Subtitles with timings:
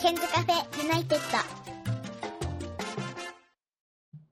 [0.00, 1.38] ケンズカフェユナイテッド。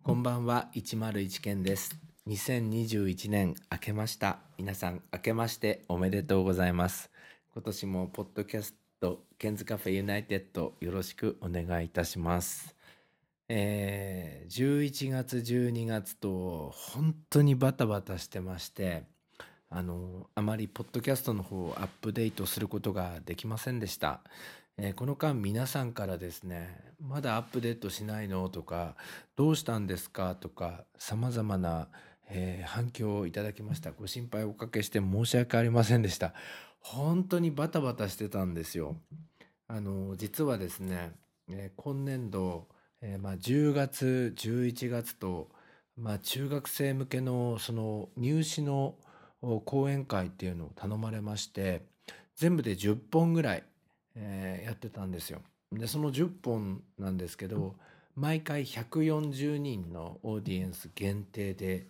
[0.02, 1.94] こんばんは101件です。
[2.26, 4.38] 2021年明けました。
[4.56, 7.10] 皆さん明けましておめでとうございます。
[7.53, 12.74] 今年もポッドキャストケンズカフェユナイテッドよろしくお願いいたします。
[13.50, 19.05] えー、11月12月と本当にバタバタしてまして
[19.69, 24.23] あのあまりポッドキャストの方をアップデートすることができませんでした。
[24.80, 28.48] えー、この間皆さんからですねまだアップデートしないの？
[28.48, 28.95] とか
[29.34, 30.37] どうしたんですか？
[30.37, 31.88] とかさまざまな、
[32.30, 33.91] えー、反響をいただきました。
[33.91, 36.32] ご心配おかけして申し訳ありませんでした。
[36.80, 38.96] 本当にバタバタしてたんですよ。
[39.66, 41.10] あの実はですね、
[41.51, 42.68] えー、今年度、
[43.01, 45.48] えまあ、10月11月と、
[45.96, 48.95] まあ、中学生向けのその入試の
[49.65, 51.82] 講演会っていうのを頼まれまして
[52.37, 53.65] 全部で10本ぐらい
[54.19, 55.41] えー、やってたんですよ。
[55.73, 57.77] でその10本なんですけど
[58.16, 61.87] 毎回140人のオーディエンス限定で、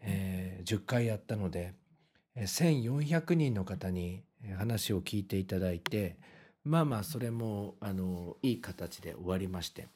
[0.00, 1.74] えー、10回やったので
[2.36, 4.22] 1400人の方に
[4.58, 6.16] 話を聞いていただいて
[6.64, 9.88] まあまあそれもあのいい形で終わりまして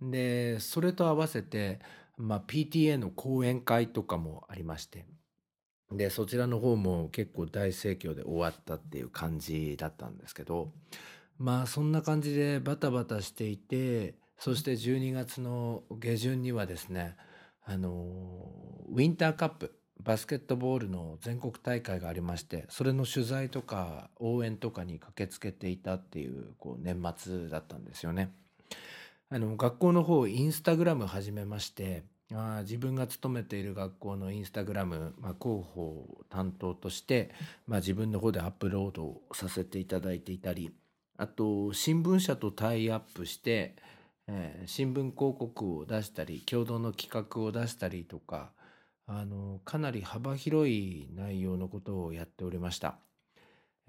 [0.00, 1.80] でそれと合わせて、
[2.16, 5.04] まあ、PTA の講演会とかもありまして
[5.92, 10.72] でそちらの方も結構大盛況で終わったっていう感じだったんですけど
[11.38, 17.16] まあそんな感じでバタバタしていてそして12月の下旬にはですね
[17.64, 18.06] あの
[18.88, 28.32] ウィンターカップバスケットボールの全国大会がありましてそれの取材とか応援とかに駆けつけていたっていうこう年末だったんですよね。
[29.28, 37.30] あの学校の方インスタグラム始めましてあ自分が勤めている学校のインスタグラム、まあ、広報担当として、
[37.66, 40.72] まあ、自分の方でアップロードさせていただいていたり
[41.16, 43.74] あと新聞社とタイアップして、
[44.28, 48.52] えー、新聞広告を出したり共同の企画を出したりとか
[49.06, 52.98] あのかなり幅広い内容のことをやっておりました。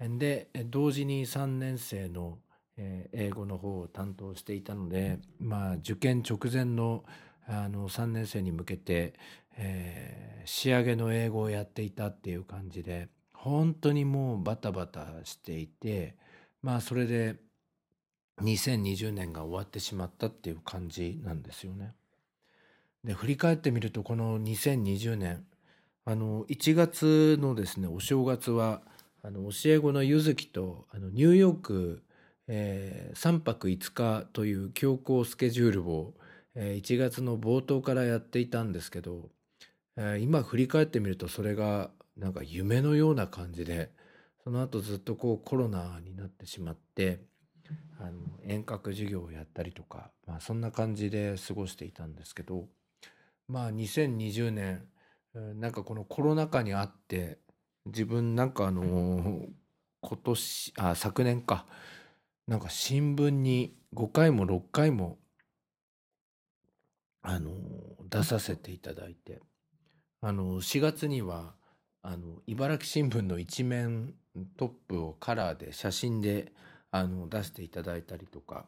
[0.00, 2.38] で同時に3年生の、
[2.76, 7.04] 英語の方を担当していたので、まあ、受験直前の
[7.46, 9.14] あの3年生に向けて、
[9.56, 16.16] えー、仕上げの英語をやっていたっていう感じで本当にもうバタバタしていて
[16.62, 17.36] まあそれで
[18.40, 21.92] 2020年が終わってしまったっていう感じなんですよね。
[23.04, 25.44] で振り返ってみるとこの2020年
[26.04, 28.82] あの1月のですねお正月は
[29.24, 32.02] あの教え子のゆずきとあのニューヨーク、
[32.48, 36.14] えー、3泊5日という強行スケジュールを、
[36.54, 39.30] え、1月の冒頭からやっていたんですけど、
[40.20, 43.90] 今振り返ってみるとそれがなんか夢のような感じで
[44.42, 47.20] その後ずっとこうコロナになってしまって
[48.00, 48.12] あの
[48.46, 52.68] 遠隔授業をやったりとか、まあ、そんな感じで過ごしていたんですけど
[53.48, 54.86] まあ2020年
[55.34, 57.38] なんかこのコロナ禍にあって
[57.86, 59.46] 自分なんかあの
[60.00, 61.66] 今年あ昨年か。
[62.48, 65.16] なんか新聞に5回も6回も
[67.22, 67.52] あの
[68.08, 69.40] 出させていただいて。
[70.24, 71.54] あの4月には
[72.02, 74.14] あの茨城新聞の一面
[74.56, 76.52] トップをカラーで写真で
[76.92, 78.66] あの出していただいたりとか。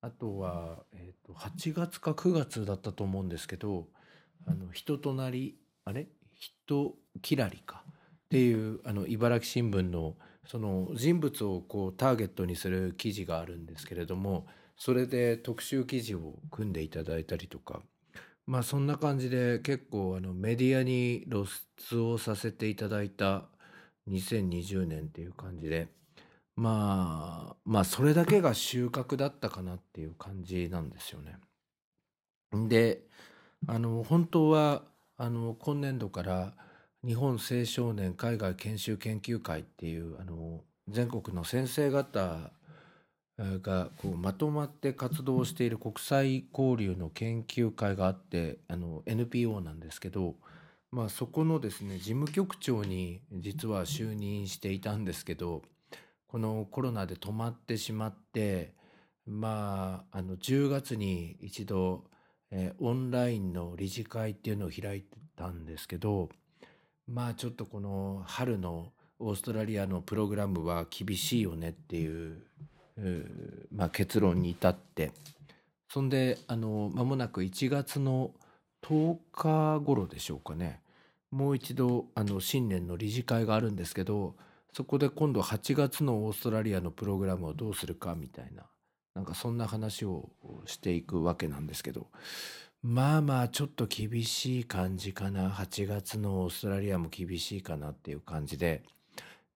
[0.00, 3.88] あとは、えーと、8月か9月だったと思うんですけど
[4.46, 6.06] 「あの人となりあれ？
[6.34, 10.16] 人きらりか」っていうあの茨城新聞の
[10.46, 14.46] その人物をこうターゲットにする記事があるんですけれども
[14.78, 17.82] それで特集記事を組んでいただいたりとか
[18.46, 21.44] まあそんな感じで結構あのメディアに露
[21.76, 23.48] 出をさせていただいた
[24.08, 25.88] 2020年っていう感じで
[26.56, 31.36] まあまあそれだけが収穫だったかなっていう感じなんですよね。
[32.68, 33.02] で
[33.66, 34.82] あの本当は
[35.16, 36.54] あの今年度から
[37.04, 42.50] 日本青少年海外研修研究会っていうあの全国の先生方
[43.38, 50.34] がこうまとまって活動している国際交流の研究会があってあの NPO なんですけど
[50.90, 55.62] まあ、そこのですね事務局長に実は就任していたんですけど
[56.28, 58.72] このコロナで止まってしまって
[59.26, 62.04] まああの10月に一度、
[62.50, 66.30] えー、オンラインの理事会っていうのを開いてたんですけど
[67.06, 72.42] まあちょっとこの春のオーストラリアのプログラムは厳しいよねっていう
[73.70, 75.12] まあ、結論に至って。
[75.90, 78.32] そんであの間もなく1月の
[78.82, 80.82] 10日頃でしょうかね。
[81.30, 84.34] もう一度あの新年の理事会があるんですけど
[84.72, 88.64] そこで今度8月のオーストラリアのプログラムをどうするかみたいな
[89.14, 90.30] なんかそんな話を
[90.66, 92.08] していくわけなんですけど。
[92.80, 95.50] まあまあちょっと厳しい感じかな。
[95.50, 98.84] 8月のオーストラリアも厳しいかなっていう感じで。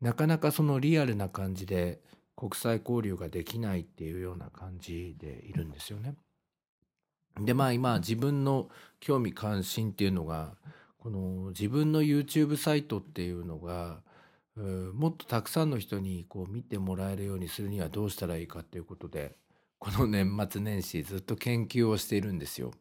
[0.01, 2.01] なかなかそのリアルな感じで
[2.43, 6.17] 国際交流ができないっていうような感じでいるんですよね。
[7.41, 8.69] でまあ今自分の
[8.99, 10.57] 興味関心っていうのが
[10.99, 14.01] この自分の YouTube サイトっていうのが
[14.57, 19.37] もっとたくさんの人にこう見てもらえるようにするにはどうしたらいいかっていうことで
[19.79, 22.73] この年末年始ずっと研究をしているんですよ。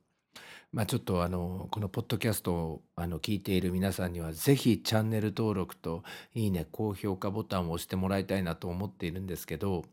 [0.74, 6.04] まあ、ちょっとあのこのポッドキャストをあの聞いている皆さんにはぜひチャンネル登録と
[6.34, 9.84] いいね高評価ボタンを押してもらいたいなと思っているんですけど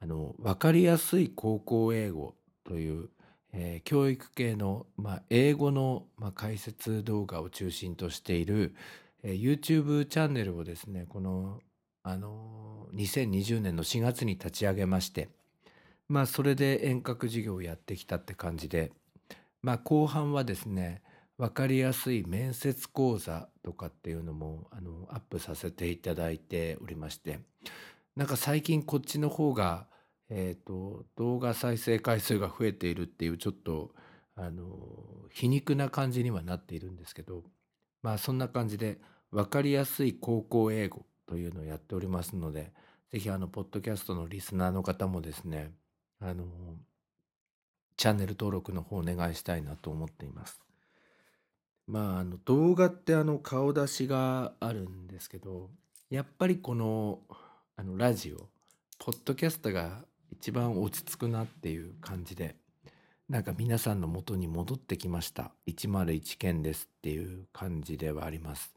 [0.00, 2.34] あの分かりやすい高校英語
[2.64, 3.10] という
[3.54, 8.74] えー、教育系の、まあ、英語の、まあ、解説動画を中心としている、
[9.22, 11.60] えー、YouTube チャンネルをですねこの、
[12.02, 15.28] あの、2020年の4月に立ち上げまして
[16.08, 18.92] まあそれで遠隔授業をやってきたって感じで、
[19.62, 21.02] まあ、後半はですね
[21.38, 27.40] 分かりやすい面接講座とかっていうのもあのアップさせていただいておりまして
[28.16, 29.86] なんか最近こっちの方が
[30.34, 33.90] えーと、動画再生回数が増えているっていうちょっと
[34.34, 34.64] あの
[35.30, 37.42] 皮肉な感じにはなっているんですけど
[38.02, 38.98] まあそんな感じで
[39.30, 42.72] 分かりやすい高校英語というのをやっておりますので
[43.12, 45.70] 是非あのポッドキャストのリスナーの方もですね
[46.18, 46.46] あの
[48.02, 50.60] チャンネル登録の方お願いしたいなと思っています。
[51.86, 55.70] まああの動画ってあの顔出しがあるんですけど
[56.10, 57.20] やっぱりこの
[57.76, 58.48] あのラジオ
[58.98, 62.56] ポッドキャストが一番落ち着くなっていう感じで
[63.28, 68.74] なんか皆さんの元に戻ってきました101件ですっていう感じではあります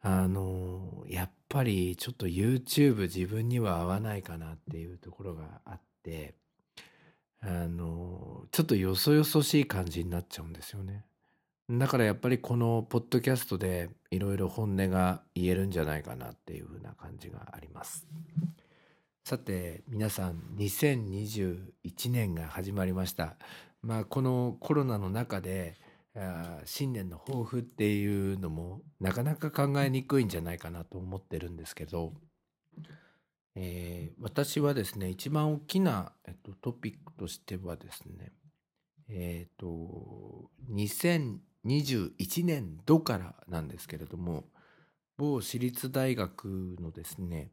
[0.00, 6.36] あのやっぱりちょっと YouTube 自分には合わないかなっていうところがあって
[7.46, 11.04] あのちょっとよそよそしい感じになっちゃうんですよね
[11.70, 18.06] だからやっぱりこのポッドキャストでいろいろ本音が言えるんじゃないかなっていうふうな感じがあります。
[19.24, 23.36] さて皆さん2021年が始まりました。
[23.82, 25.76] まあこのコロナの中で
[26.66, 32.12] 新年の抱負っていうのもなかなか考えにくいんじゃないかなと思ってるんですけど、
[33.56, 38.32] えー、私はですね一番大きな、えっと、トピックとしてはですね
[39.08, 44.44] えっ、ー、と2021年度からなんですけれども
[45.16, 47.50] 某私立大学のですね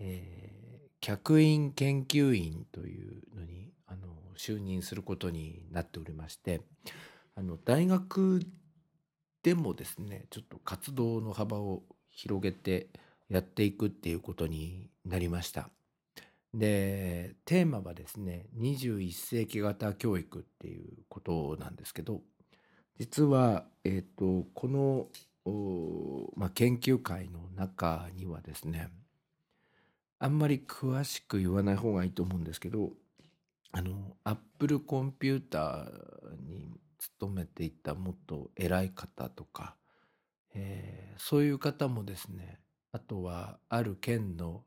[0.00, 6.60] えー、客員研究員というのにあの就任することになっておりまして
[7.34, 8.40] あの大学
[9.42, 12.88] でもですねちょっと活動の幅を広げて
[13.28, 15.70] やっていくっていうことになりました。
[16.54, 22.22] でテーマはですね21世紀型教育っていうことなんですけど
[22.98, 25.06] 実は、えーと、この、
[26.36, 28.88] まあ、研究会の中にはですね
[30.18, 32.90] あんまり詳しく言わない方がいいと思うんですけど
[33.70, 35.86] あのアップルコンピューター
[36.44, 39.76] に勤めていたもっと偉い方とか、
[40.54, 42.58] えー、そういう方もですね
[42.98, 44.64] あとはある県の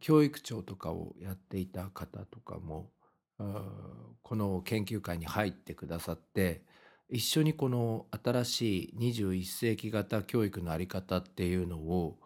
[0.00, 2.90] 教育長とかをやっていた方とかも
[4.22, 6.62] この研究会に入ってくださって
[7.10, 12.16] 一緒にこの新しい21世紀型教育の在り方っていうのを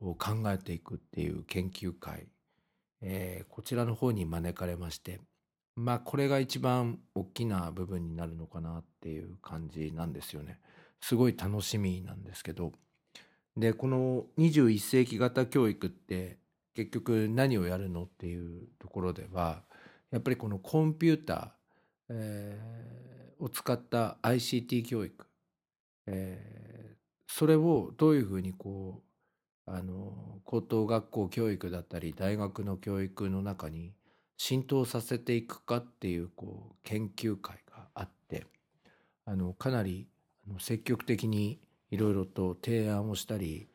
[0.00, 2.28] 考えていくっていう研究会、
[3.00, 5.20] え、こちらの方に招かれまして
[5.76, 10.60] まあこれが一番大きな部分になるのかなっていう感じなんですよね。
[11.00, 12.72] すごい楽しみなんですけど
[13.58, 16.38] でこの21世紀型教育って
[16.76, 19.62] 結局何をやるのっていうところでは
[20.12, 21.48] やっぱりこのコンピューター、
[22.10, 25.26] えー、を使った ICT 教育、
[26.06, 26.94] えー、
[27.26, 29.02] それをどういうふうにこ
[29.66, 33.92] うあの高等学校教育だったり大学の教育の中に
[34.36, 38.46] 浸透させていくかっていうこう研究会があって
[39.26, 40.06] あのかなり
[40.60, 41.58] 積極的に
[41.90, 43.68] いろいろと提案をしたり、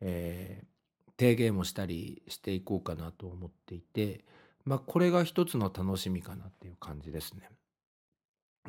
[0.00, 4.24] えー、提言もしたりしていこうかなと思っていて、
[4.64, 7.48] まあ、これが一つの楽しみかなっていう感じですね。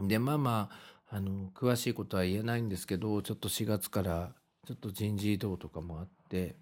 [0.01, 0.69] でまあま
[1.09, 4.33] ああの詳しいことは言えないんですけどちょっと4月から
[4.65, 6.55] ちょっと人事異動とかもあって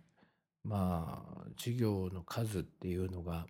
[0.63, 3.45] まあ授業の数っていうのが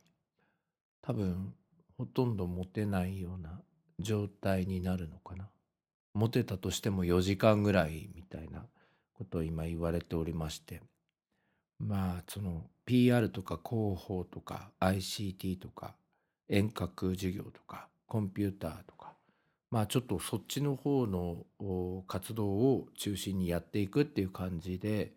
[1.01, 1.53] 多分
[1.97, 3.61] ほとんど持てないような
[3.99, 5.49] 状態になるのかな。
[6.13, 8.65] 持てたとしても4時間ぐらいみたいな
[9.17, 10.81] ことを今言われておりまして
[11.79, 15.95] まあその PR とか広報とか ICT とか
[16.49, 19.13] 遠隔授業とかコンピューターとか
[19.69, 21.45] まあちょっとそっちの方の
[22.07, 25.11] 活動を中心にやっていくっていう感じで、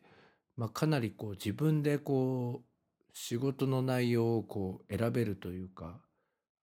[0.56, 6.00] まあ、かなりこう自分でこう仕事の内容をこう選べるというか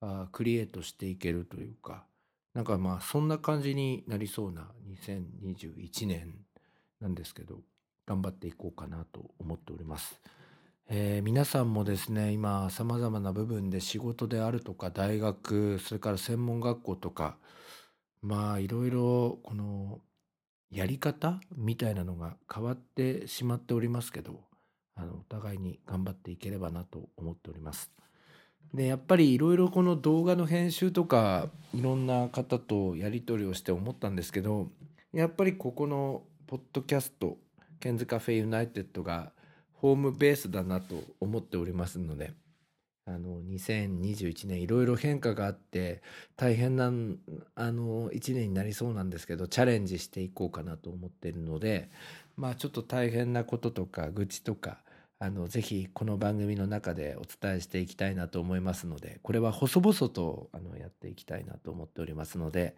[0.01, 2.05] あクリエイトしていけるというか
[2.53, 4.71] なんかまあそんな感じになりそうな
[5.05, 6.33] 2021年
[7.01, 7.59] なんですけど
[8.05, 10.19] 頑張っていこうかなと思っております。
[10.89, 17.35] えー、皆さんもですね今さまざまな部分で仕事であるとか大学それから専門学校とか
[18.21, 19.99] まあいろいろこの
[20.71, 24.39] やり方みたいなのが変わってしまっておりますけど
[24.95, 27.91] あのお互いに頑張っていければなと思っております。
[28.73, 34.67] でやっぱりいろいろこの動画の編集とかいろんな方とやり取りをして思ったんですけど
[35.13, 37.37] やっぱりここのポッドキャスト
[37.81, 39.33] ケンズカフェユナイテッドが
[39.73, 42.31] ホームベースだなと思っておりますので
[43.05, 46.01] あの2021年いろいろ変化があって
[46.37, 51.89] 大変なあの1年になりそうなんですけどチャレンジしていこうかなと思っているので
[52.37, 54.77] まあちょっと大変なこととか愚痴とか
[55.19, 62.75] あのぜひこの番組の中でお伝えしていきたいなと思いますのでこれは細々とあのやっていきたいなと思っておりますので、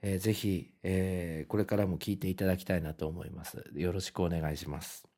[0.00, 3.64] えー、ぜひ、えー、これからも聞いていただきたいなと思います。
[3.74, 5.08] よろしくお願いします。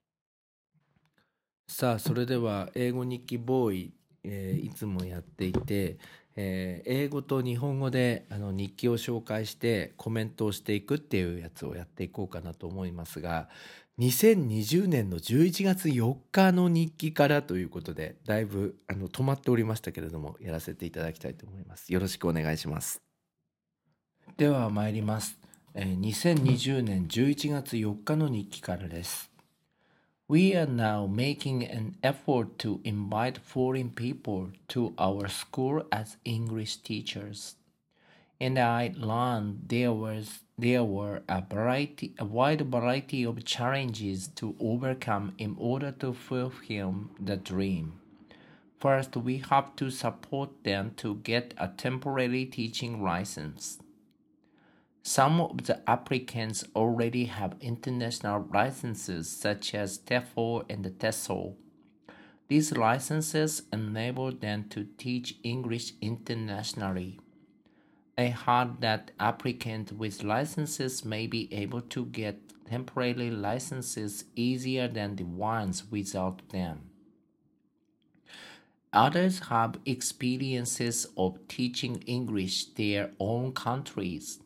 [1.69, 5.99] さあそれでは英語日記ボーイ、えー、いつもやっていて、
[6.37, 13.49] えー、英語と日本語であの日記を紹介してコメントをしていくっていうやつをやっていこうかなと思いますが
[13.99, 21.93] 2020年の11月4日の日記からということでだいぶあの止まっておりましたけれどもやらせていただきたいと思います。
[21.93, 23.03] よろしくお願いします。
[24.39, 25.39] では参ります、
[25.75, 29.32] えー、2020年11月4日の日記からです。
[30.33, 37.57] We are now making an effort to invite foreign people to our school as English teachers
[38.41, 44.57] and I learned there was there were a variety a wide variety of challenges to
[44.59, 48.01] overcome in order to fulfill the dream.
[48.81, 53.81] First, we have to support them to get a temporary teaching license.
[55.05, 61.57] Some of the applicants already have international licenses such as TEFL and TESOL.
[62.47, 67.19] These licenses enable them to teach English internationally.
[68.17, 75.17] I heard that applicants with licenses may be able to get temporary licenses easier than
[75.17, 76.91] the ones without them.
[78.93, 84.39] Others have experiences of teaching English their own countries.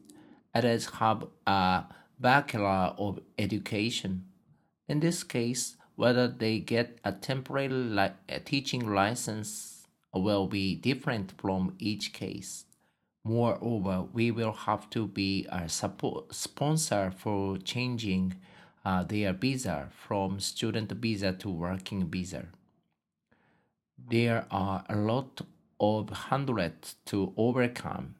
[0.56, 1.84] Others have a
[2.18, 4.24] Bachelor of Education.
[4.88, 11.74] In this case, whether they get a temporary li- teaching license will be different from
[11.78, 12.64] each case.
[13.22, 18.36] Moreover, we will have to be a support sponsor for changing
[18.82, 22.46] uh, their visa from student visa to working visa.
[23.98, 25.42] There are a lot
[25.78, 28.14] of hundreds to overcome,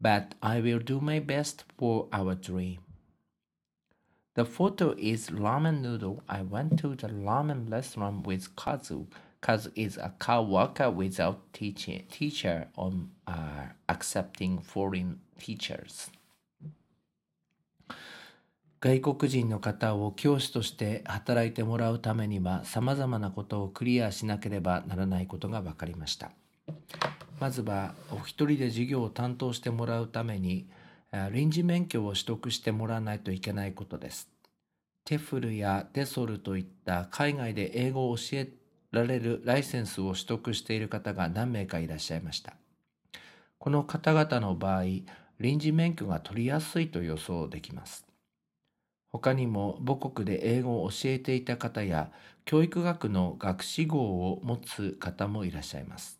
[0.00, 2.78] but I will do my best for our dream.
[4.34, 6.22] The photo is ramen noodle.
[6.28, 9.06] I went to the ramen restaurant with Kazu
[9.44, 16.10] Kazu is a co-worker without teaching, teacher on uh, accepting foreign teachers.
[18.80, 26.30] 外国人の方を教師として働いてもらうためには様々なことをクリアしなければならないことが分かりました。
[27.40, 30.66] まずはお一人で授業を担当してもらうために
[31.32, 34.28] 臨時免許を取得してもらわないといけないことです。
[35.04, 38.48] テフルやテソルといった海外で英語を教え
[38.90, 42.54] られるライセンスを取得している方が何名かいらっしゃいました。
[43.58, 44.84] この方々の場合、
[45.40, 48.06] 臨時免許が取りやすいと予想できます。
[49.12, 52.10] 他にも母国で英語を教えていた方や
[52.44, 56.18] 教育学の学士号を持つ方もいらっしゃいます。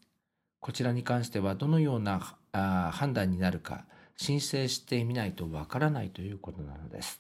[0.65, 2.39] こちらに関してはどのような
[2.91, 3.85] 判断になるか
[4.17, 7.19] 申請してみないとわからないということなのです。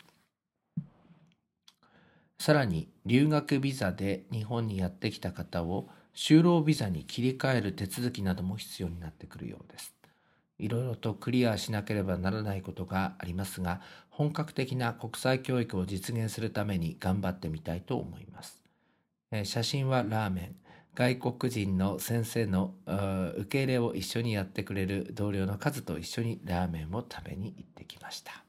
[2.38, 9.94] さらに留学ビザで日本にやってきた方を就労ビザに切り替える手続きなども必要になってくるようです。
[10.58, 18.62] いろいろとクリアしなければならないことがありますが、本格的な国際教育を実現するために頑張ってみたいと思います。
[19.42, 20.63] 写真はラーメン。
[20.94, 22.74] 外国人の先生の
[23.36, 28.44] 受け入れを一緒にやってくれる同僚の数と一緒にラーメンを食べに行ってきました。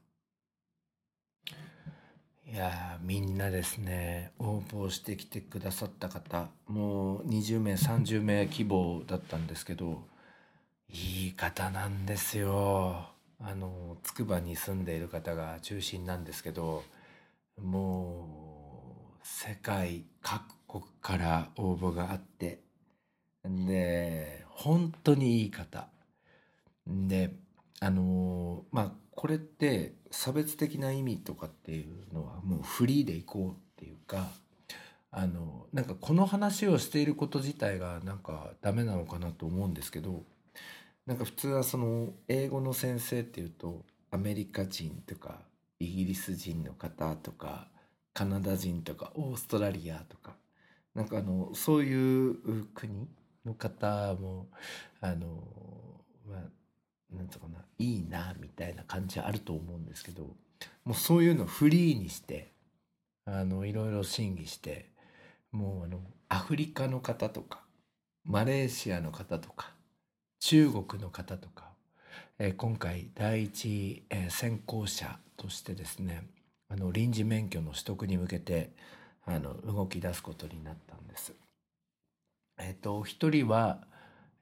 [2.47, 10.03] いやみんなですね応募してきてくださった方もう20名30名希望だったんですけど
[10.87, 13.09] いい方なんですよ。
[13.41, 16.83] あの筑波に住んでいる方が中心なんですけど
[17.61, 18.29] も
[19.21, 20.43] う世界各
[20.79, 22.61] 国から応募があって。
[23.43, 25.87] で本当にいい方。
[26.87, 27.35] で
[27.79, 34.29] あのまあこれって差別的な意味とかっていうのはもうフリーでいこうっていうか
[35.11, 40.23] あのなんかこの話をしていること自体がなんかダメなのかなと思うんですけど
[41.05, 45.39] なんか普通はその英語の先生っていうとアメリカ人とか
[45.79, 47.67] イギリス人の方とか
[48.13, 50.34] カナダ人とかオーストラリアとか
[50.95, 53.07] なんかあのそういう国
[53.45, 54.47] の方も
[55.01, 55.43] あの
[56.27, 60.23] まあなんとかないいなみたいな感じあると思うんですけど
[60.83, 62.51] もうそういうのをフリーにして
[63.25, 64.89] あのいろいろ審議して
[65.51, 65.99] もうあの
[66.29, 67.59] アフリカの方とか
[68.23, 69.71] マレーシアの方とか
[70.39, 71.69] 中国の方とか、
[72.39, 76.27] えー、今回第一、えー、先行者としてですね
[76.69, 78.71] あの臨時免許の取得に向けて
[79.25, 81.33] あの動き出すことになったんです。
[82.57, 83.79] えっ、ー、と一人は、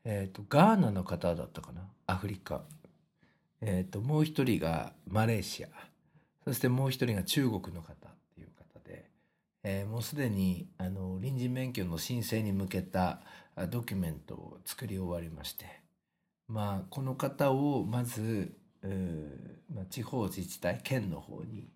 [0.03, 1.81] えーと、ガーナの方だったかな？
[2.07, 2.63] アフリカ。
[3.61, 5.69] えっ、ともう一人がマレーシア
[6.43, 9.05] そしてもう一人が中国の方っていう方で、
[9.63, 13.21] え、もうすでにあの臨時免許の申請に向けた
[13.69, 15.83] ドキュメントを作り終わりまして
[16.47, 18.53] まあ、この方をまず、
[19.73, 21.67] まあ、地方自治体県の方に、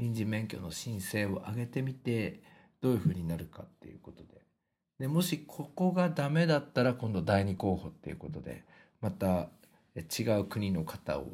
[0.00, 2.42] 臨時免許の申請を上げてみて
[2.80, 4.40] どういうふうになるかっていうことで。
[4.98, 8.64] でもしここがダメだったら今度第二候補っていうことで
[9.00, 9.48] また
[9.96, 11.24] 違う国の方を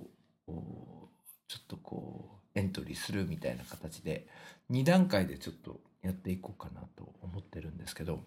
[1.49, 4.29] ちょっとこうエントリーするみたいな形で
[4.71, 8.21] 2段階でちょっとやっていこうかなと思ってるんですけど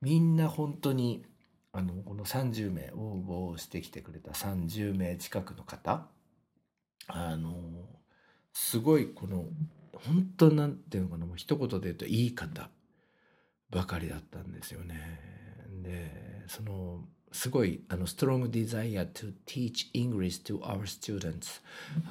[0.00, 1.24] みんな本当に
[1.72, 6.06] あのこの30名応募してきてくれた30名近くの方
[7.06, 7.54] あの
[8.60, 9.44] すごいこの
[9.92, 12.68] 本当なんていうのかなもう一言で言うといい方
[13.70, 15.20] ばかりだったんですよね。
[15.82, 21.60] でそのすごいあの strong desire to teach English to our students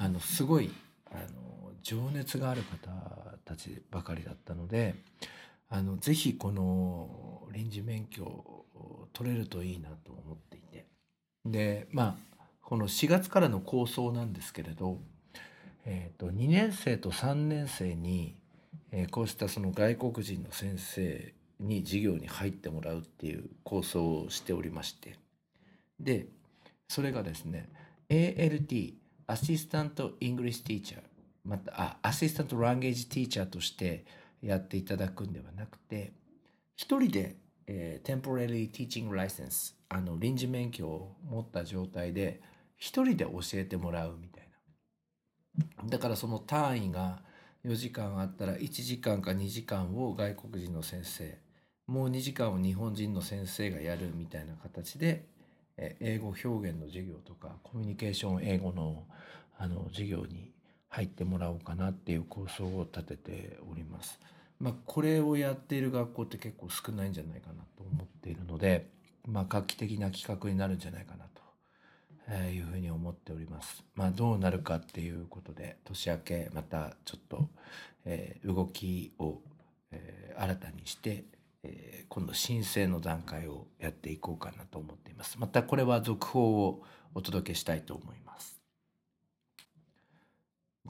[0.00, 0.70] あのすごい
[1.10, 4.94] あの情熱がある方たちばかりだったので
[5.68, 8.64] あのぜひこの臨時免許
[9.12, 10.86] 取れるといいなと思っていて
[11.44, 14.98] でまあこの4月からの構想なんですけれど、
[15.84, 18.36] えーと、2年生と3年生に、
[18.92, 25.16] えー、こうしたその外国人の先生に授業に入ってもらうっていう構想をしておりまして。
[25.98, 26.26] で
[26.88, 27.68] それがですね
[28.08, 28.94] ALT
[29.26, 31.00] Assistant English Teacher
[31.44, 34.04] またあ Assistant Language Teacher として
[34.40, 36.12] やっていただくんではなくて
[36.76, 37.36] 一人で
[37.68, 42.40] えー、temporary teaching license あの臨時免許を持った状態で
[42.76, 44.37] 一人で教えてもらうみたいな。
[45.86, 47.20] だからその単位が
[47.64, 51.38] 4時間あったら1時間か2時間を外国人の先生
[51.86, 55.24] もう2時間を日本人の先生がやるみたいな形で
[55.76, 59.04] 英語表現の授業とかコミュニケーション英語の
[59.60, 60.52] あの授業に
[60.88, 64.20] 入ってもらおうかなっていう構想を立てております。
[64.60, 68.88] まあ、これをやっている学校って結構少ないんじゃないかなと思っているので、
[69.26, 71.37] まあ、画期的な企画になるんじゃないかなと
[72.36, 73.84] いうふうに思っております。
[73.94, 77.48] まあ、どうなるかっていうことで年明けまたちょっと、
[78.04, 79.40] えー、動きを、
[79.90, 81.24] えー、新たにして、
[81.62, 85.38] えー、今度申請の段階をやっていこうかなと思っています。
[85.38, 86.82] またこれは続報を
[87.14, 88.60] お届けしたいと思います。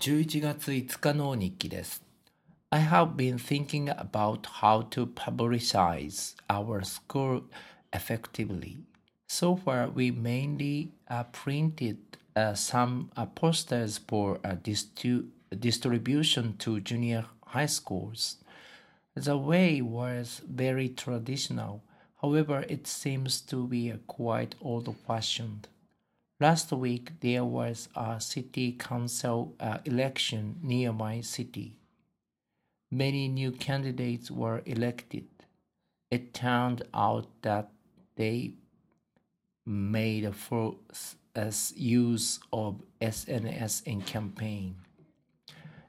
[0.01, 2.05] 11月5日の日記です。
[2.71, 7.45] I have been thinking about how to publicize our school
[7.93, 8.88] effectively.
[9.29, 11.99] So far, we mainly uh, printed
[12.35, 18.39] uh, some uh, posters for distu- distribution to junior high schools.
[19.15, 21.83] The way was very traditional,
[22.23, 25.69] however, it seems to be quite old fashioned.
[26.41, 31.77] Last week, there was a city council uh, election near my city
[32.91, 35.27] many new candidates were elected.
[36.11, 37.71] It turned out that
[38.17, 38.55] they
[39.69, 40.81] made a full
[41.77, 44.77] use of SNS in campaign.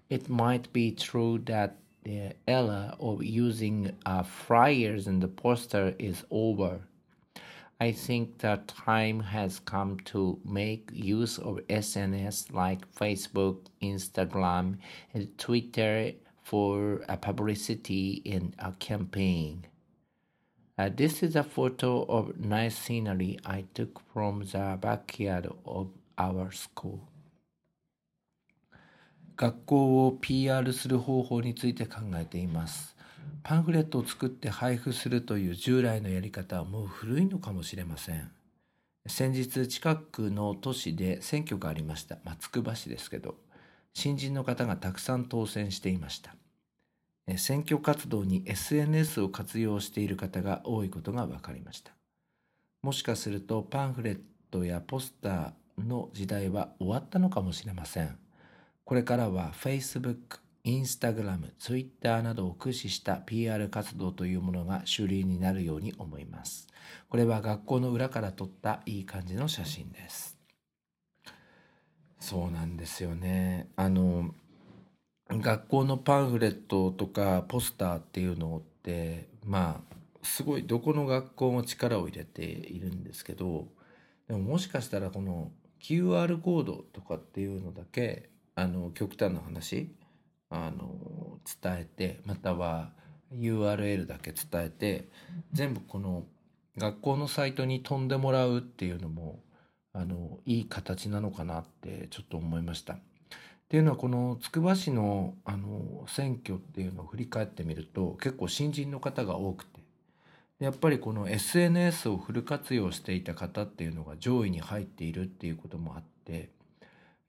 [0.10, 6.24] It might be true that the era of using uh, flyers in the poster is
[6.30, 6.82] over.
[7.80, 14.78] I think the time has come to make use of SNS like Facebook, Instagram,
[15.14, 16.12] and Twitter
[16.44, 19.69] for a publicity in a campaign.
[20.80, 26.54] Uh, this is a photo of nice scenery I took from the backyard of our
[26.54, 27.00] school.
[29.36, 32.96] 学校を PR する方法について考えています。
[33.44, 38.32] パンフレットを作って配布するという従来のやり方はもう古いのかもしれません。
[39.06, 42.20] 先日近くの都市で選挙がありました。
[42.24, 43.36] まあ、つくば市ですけど、
[43.94, 46.39] 新人の方がたくさん当選していました。
[47.32, 51.92] え選挙活動に SNS を活用している方が多いことが分かりました。
[52.82, 58.18] もしかするとパンフレットやポスターの時代は終わったのかもしれません。
[58.84, 66.68] これからは Facebook、Instagram、Twitter などを駆使した PR 活動というものが主流になるように思います。
[67.10, 70.36] これは学校の裏から撮ったいい感じの写真です。
[72.20, 73.70] そうなんですよね。
[73.76, 74.34] あの、
[75.38, 83.68] 学校のパンフレットとかポスターっていうのって、まあ、すごいどこの学校も力を入れているんですけど、
[84.28, 89.92] でももしかしたらこの QR コードとかっていうのだけ、あの、極端な話、
[90.50, 92.92] あの、伝えて、または
[93.32, 95.10] URL だけ伝えて、
[95.54, 96.26] 全部この
[96.78, 99.44] 学校のサイトに飛んでもらうっていうのも、
[99.94, 102.98] あの、いい形なのかなってちょっと思いました。
[103.70, 109.80] っていうのはこのつくば市のあの選挙っていうのを振り返ってみると結構新人の方が多くて
[110.58, 116.50] やっぱりこの SNS をフル活用していた方っていうのが上位に入っているっていうこともあって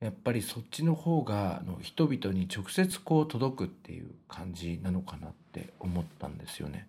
[0.01, 6.89] やっぱりそっちの方があの人々に直接こう届くっていう感じなのかなって思ったんですよね。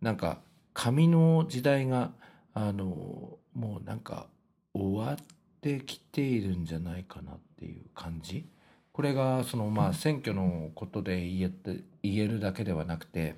[0.00, 0.38] なんか
[0.72, 2.12] 紙の時代が
[2.54, 4.26] あのもうなんか
[4.72, 5.16] 終わっ
[5.60, 8.46] てきているんじゃないかなっていう感じ。
[8.96, 13.36] これがそのまあ選挙のことで言えて言えるだけではなくて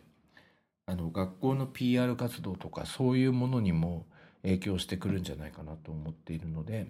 [0.86, 4.06] あの学校の PR 活動とかそういうものにも
[4.42, 6.86] 影響してくるんじゃないかなと思っているので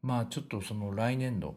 [0.00, 1.56] まあちょっとその来年度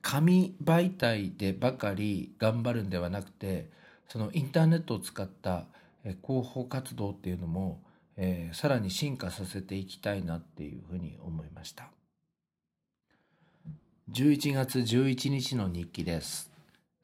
[0.00, 3.68] 紙媒体でばかり頑張るんではなくて
[4.08, 5.66] そのインターネットを使った
[6.02, 7.82] え広報活動っていうのも、
[8.16, 11.90] えーさらに進化させていきたいなっていうふうに思いました。
[14.11, 16.51] 11月11日の日記です。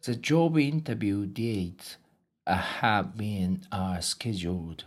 [0.03, 1.97] The job interview dates
[2.45, 4.85] uh, have been uh, scheduled.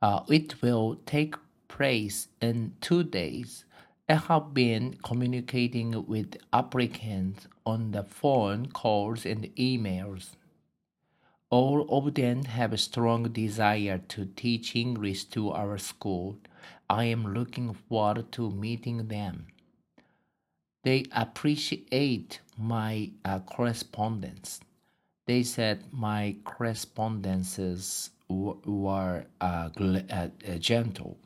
[0.00, 1.36] Uh, it will take
[1.68, 3.64] place in two days.
[4.08, 10.36] I have been communicating with applicants on the phone calls and emails.
[11.50, 16.38] All of them have a strong desire to teach English to our school.
[16.88, 19.46] I am looking forward to meeting them.
[20.85, 24.59] They appreciate my uh, correspondence.
[25.25, 31.17] They said my correspondences w- were uh, uh, uh, gentle.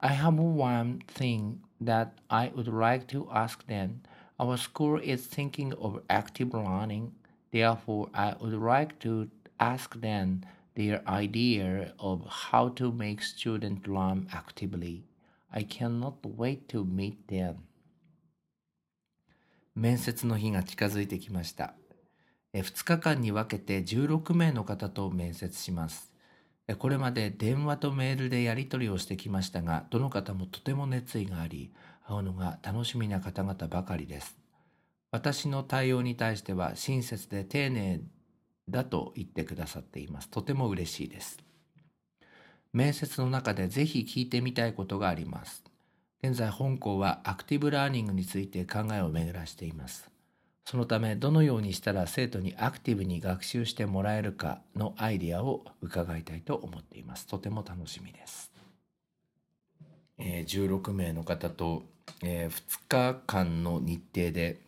[0.00, 4.02] I have one thing that I would like to ask them.
[4.40, 7.14] Our school is thinking of active learning.
[7.52, 10.42] Therefore, I would like to ask them
[10.74, 15.04] their idea of how to make students learn actively.
[15.52, 17.68] I cannot wait to meet them.
[19.74, 21.74] 面接の日が近づいてきました。
[22.52, 26.12] 2日間に分けて16名の方と面接します。
[26.78, 31.72] これまで電話とメールでやり取りをしてきましたが、どの方もとても熱意があり、
[32.06, 34.38] 会うのが楽しみな方々ばかりです。
[35.10, 38.00] 私の対応に対しては親切で丁寧
[38.68, 40.28] だと言ってくださっています。
[40.28, 41.38] とても嬉しいです。
[42.72, 45.64] 面接の中でぜひ聞いてみたいことがあります。
[46.24, 50.08] 現在、本校はアクティブラーニングについて考えを巡らしています。
[50.64, 57.26] そのため、どのようにしたら生徒にアクティブに学習してもらえるかのアイディアを伺いたいと思っています。
[57.26, 58.50] とても楽しみです。
[60.16, 61.82] えー16名の方と、
[62.22, 64.62] え2日間の日程で、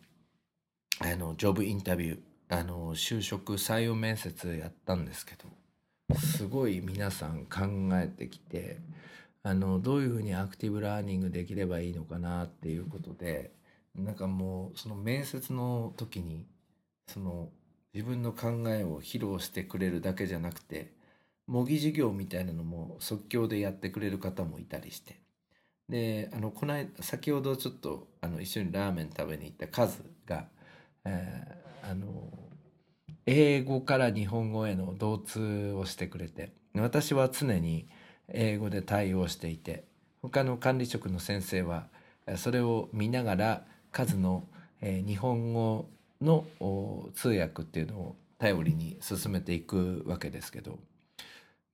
[0.99, 8.77] あの、ジョブインタビュー、あの、就職採用面接やったんですけど、すごい皆さん考えてきて、
[9.47, 13.53] あの、どういうふうにアクティブラーニングできればいいのかなっていうことで、
[13.95, 16.45] なんかもう、その面接の時に、
[17.07, 17.49] その、
[17.93, 20.93] 自分の考えを披露してくれるだけじゃなくて、
[21.47, 25.21] 模擬授業みたいなのも即興でやってくれる方もいたりして。
[25.89, 30.47] で、あの、この間、先ほどちょっと、あの、一緒にラーメン食べに行ったカズが、
[31.05, 32.33] えーあの、
[33.25, 37.87] 英語から日本語への同通をしてくれて、私は常に
[38.33, 39.85] 英語で対応していて、
[40.21, 41.87] 他の管理職の先生は、
[42.35, 44.47] それを見ながら、数の、
[44.81, 45.89] 日本語
[46.21, 46.45] の
[47.15, 50.79] 通訳っていうのを頼りに進めていくわけですけど、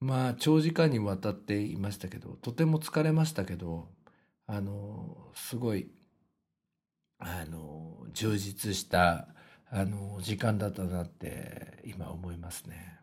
[0.04, 3.88] まあ長時間にわたっていましたけどとても疲れましたけど
[4.48, 5.88] あのすごい
[7.20, 9.30] あの充実した
[9.72, 13.00] あの時間だったなって今思いますね。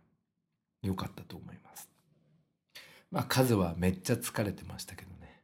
[0.82, 1.89] よかったと思います。
[3.11, 5.41] まあ数はめっちゃ疲れてましたけどね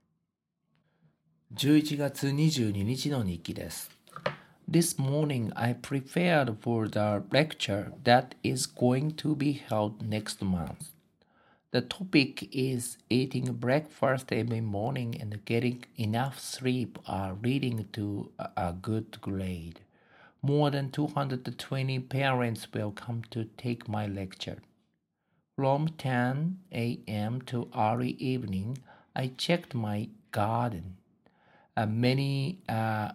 [1.56, 3.92] 11月22日の日記です
[4.72, 10.92] This morning I prepared for the lecture that is going to be held next month.
[11.72, 18.72] The topic is eating breakfast every morning and getting enough sleep are leading to a
[18.72, 19.82] good grade.
[20.42, 24.60] More than 220 parents will come to take my lecture.
[25.57, 27.41] From 10 a.m.
[27.47, 28.77] to early evening,
[29.15, 30.99] I checked my garden.
[31.75, 33.13] Uh, many uh,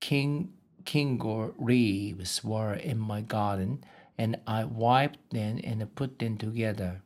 [0.00, 0.52] king
[0.84, 3.82] kingo leaves were in my garden,
[4.16, 7.02] and I wiped them and put them together.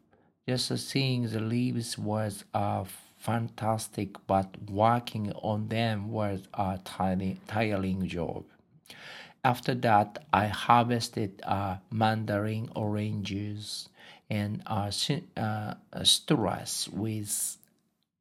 [0.47, 2.85] Just seeing the leaves was a
[3.17, 8.45] fantastic, but working on them was a tiring, tiring job.
[9.43, 13.89] After that, I harvested uh, mandarin oranges
[14.31, 14.91] and uh,
[15.37, 17.59] uh, citrus with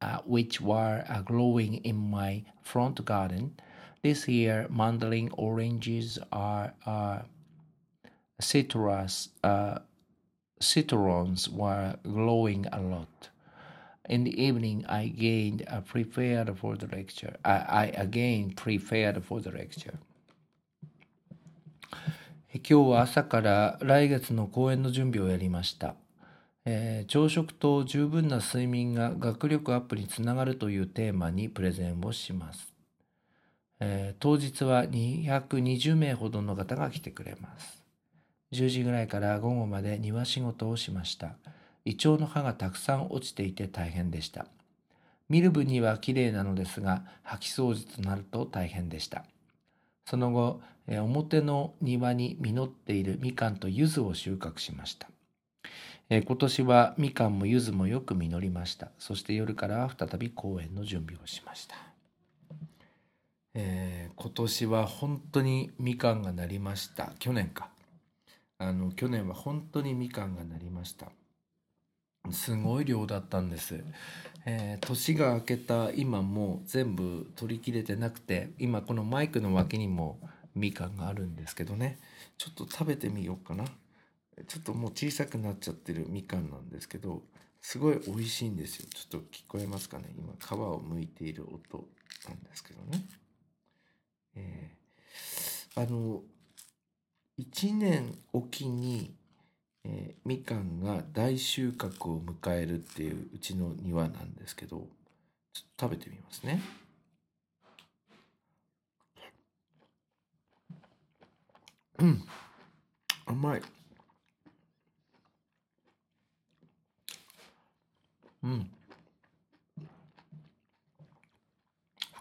[0.02, 3.54] uh, which were uh, growing in my front garden.
[4.02, 7.20] This year, mandarin oranges are uh,
[8.40, 9.78] citrus uh,
[10.60, 13.28] citrons were glowing a lot.
[14.08, 17.36] In the evening, I again uh, prepared for the lecture.
[17.44, 19.98] I, I again prepared for the lecture.
[22.52, 25.94] 今日は朝から来月の講演の準備をやりました。
[26.64, 32.74] えー、朝食と十分な睡眠が学力アップにつながるというテーマにプレゼンをします。
[33.78, 37.84] えー、当日は220名ほどの方が来てくれます。
[38.50, 41.36] 10時ぐらいから午後まで庭仕事をしました。
[41.84, 44.46] イチョウの葉がたくさん落ちていて大変でした。
[45.28, 49.24] 見る分には綺麗なのですが、掃き掃除となると大変でした。
[50.06, 55.08] その後、表の庭に実っているみかんと柚子を収穫しました。
[56.10, 58.90] 今年はみかんも柚子もよく実りました。
[58.98, 61.76] そして夜から再び公演の準備をしました。
[63.54, 67.12] えー、今年は本当にみかんがなりました。
[67.20, 67.70] 去年か。
[68.58, 71.06] あの、去年は本当にみかんがなりました。
[72.32, 73.82] すごい量だったんです。
[74.46, 80.18] えー、年が明けた今も全部取り切れてなくて、今このマイクの脇にも
[80.54, 81.98] みかんがあるんですけどね。
[82.38, 83.64] ちょっと食べてみようかな。
[84.46, 87.22] ちょっともう小さくなっちゃってるみかんなんですけど、
[87.60, 88.86] すごい美味しいんですよ。
[88.94, 90.06] ちょっと聞こえますかね。
[90.16, 91.86] 今、皮を剥いている音
[92.28, 93.04] なんですけどね。
[94.36, 96.22] えー、あの、
[97.38, 99.14] 1年おきに、
[99.84, 104.88] えー、みかんが大収穫を迎えるっていううちの庭なんですけど、
[105.52, 106.60] ちょっと食べてみますね。
[111.98, 112.24] うん、
[113.26, 113.62] 甘い。
[118.42, 118.70] うん。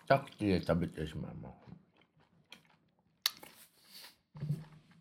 [0.10, 1.56] 二口で食べてしまいます。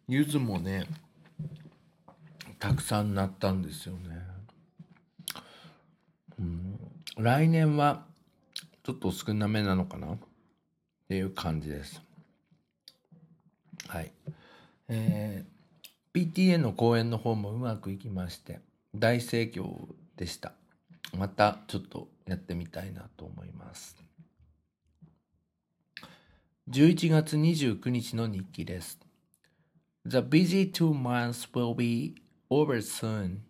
[0.06, 0.86] 柚子もね、
[2.58, 4.26] たくさんなったんですよね。
[6.38, 6.78] うん、
[7.16, 8.04] 来年は
[8.82, 10.12] ちょっと少なめなのかな？
[10.14, 10.18] っ
[11.08, 12.02] ていう感じです。
[13.86, 14.12] はい。
[14.88, 18.60] えー、PTA の講演の方もうまくいきまして、
[18.94, 20.52] 大盛況でした。
[21.16, 23.96] またちょっとやってみたいなと思います。
[26.70, 28.98] 11月29日の日記です。
[30.04, 32.14] The busy two months will be
[32.50, 33.42] over soon.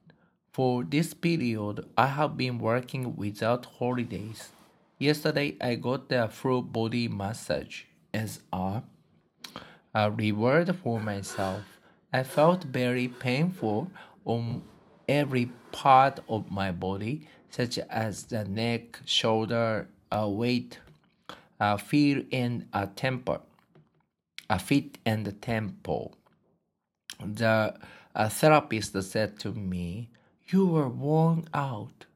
[0.53, 4.49] For this period, I have been working without holidays.
[4.99, 7.83] Yesterday, I got a full body massage
[8.13, 8.83] as a,
[9.95, 11.63] a reward for myself.
[12.13, 13.91] I felt very painful
[14.25, 14.63] on
[15.09, 20.79] every part of my body, such as the neck, shoulder, a weight,
[21.61, 23.41] a feel and a temper,
[24.51, 26.13] a fit and a tempo.
[27.25, 27.75] The
[28.19, 30.11] a therapist said to me,
[30.49, 32.07] You were worn out.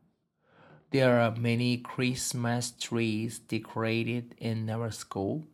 [0.91, 5.45] There are many Christmas trees decorated in our school.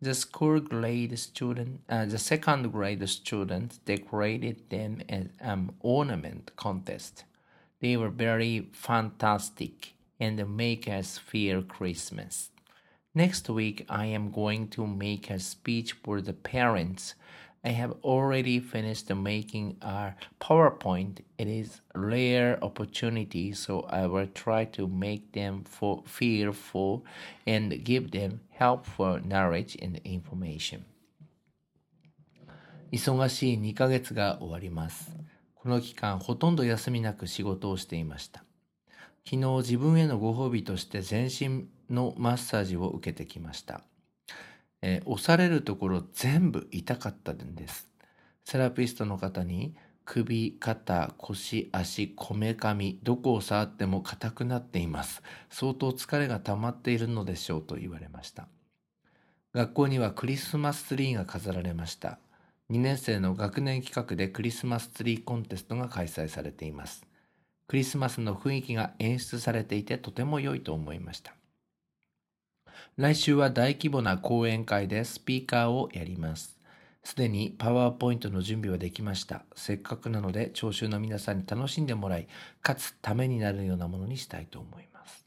[0.00, 7.24] The school grade student, uh, the second grade students decorated them as an ornament contest.
[7.80, 12.50] They were very fantastic and make us feel Christmas.
[13.14, 17.14] Next week, I am going to make a speech for the parents
[17.64, 21.22] I have already finished making a PowerPoint.
[21.38, 27.04] It is rare opportunity, so I will try to make them for, feel full
[27.46, 30.84] and give them helpful knowledge and information.
[32.90, 35.10] 忙しい2ヶ月が終わります。
[35.54, 38.44] この期間、ほとんど休みなく仕事をしていました。
[39.26, 43.82] 昨日自分へのご褒美として全身のマッサージを受けてきました。
[44.82, 47.88] えー押されるところ全部痛かったんです。
[48.44, 55.22] セラピストの方に首、肩、腰、足、こめかみ、どこを触っても硬くなっています。
[55.50, 58.48] 相当疲れが溜まっているのでしょうと言われました。
[59.52, 62.18] 学校にはクリスマスツリーが飾られました。
[62.70, 67.06] 2年生の学年企画でクリスマスツリーコンテストが開催されています。
[67.66, 71.37] クリスマスの雰囲気が演出されていてとても良いと思いました。
[72.98, 76.58] 来週は大規模な講演会でスピーカーをやります。
[77.04, 79.44] すでにパワーポイントの準備はできました。
[79.54, 82.26] せっかくなので聴衆の皆さんに楽しんでもらい、
[82.60, 85.24] かつためになるようなものにしたいと思います。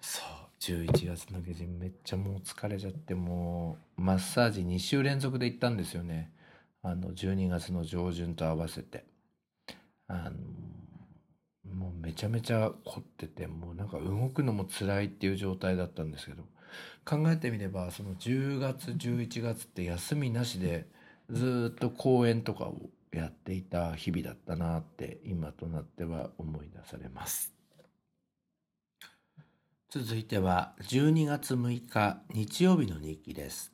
[0.00, 0.24] そう、
[0.60, 6.32] 11月の下旬めっちゃもう疲れちゃって、もうマッサージ2週連続で行ったんですよね。
[6.82, 9.04] あの、12月の上旬と合わせて。
[10.06, 16.44] あの、もうめちゃめちゃ凝ってて、もうなんか動くのも辛いっていう状態だったんですけど、
[17.04, 20.86] 考えてみればその10月11月って休みなしで
[21.30, 27.52] ずっと公演とかをやっていた日々だったなって今となっては思い出されます。
[29.90, 33.72] 続いては12月6日日曜日の日記です。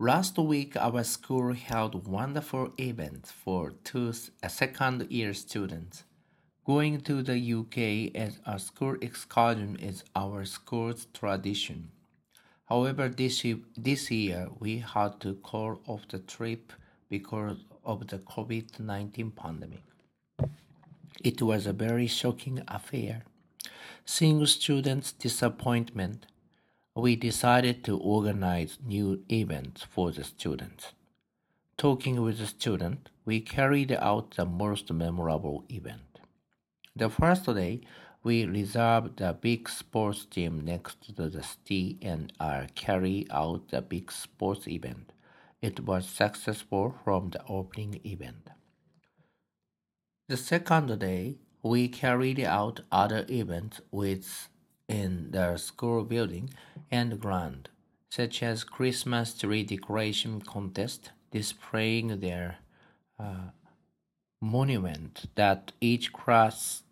[0.00, 4.12] Last week our school held wonderful events for two
[4.48, 6.09] second year students.
[6.70, 11.90] Going to the UK as a school excursion is our school's tradition.
[12.68, 13.44] However, this,
[13.76, 16.72] this year we had to call off the trip
[17.08, 19.82] because of the COVID 19 pandemic.
[21.24, 23.24] It was a very shocking affair.
[24.04, 26.26] Seeing students' disappointment,
[26.94, 30.92] we decided to organize new events for the students.
[31.76, 36.09] Talking with the students, we carried out the most memorable event.
[36.96, 37.80] The first day,
[38.22, 43.80] we reserved the big sports gym next to the city and uh, carried out the
[43.80, 45.12] big sports event.
[45.62, 48.50] It was successful from the opening event.
[50.28, 56.50] The second day, we carried out other events within the school building
[56.90, 57.68] and ground,
[58.08, 62.58] such as Christmas tree decoration contest, displaying their
[63.18, 63.50] uh,
[64.40, 66.82] monument that each class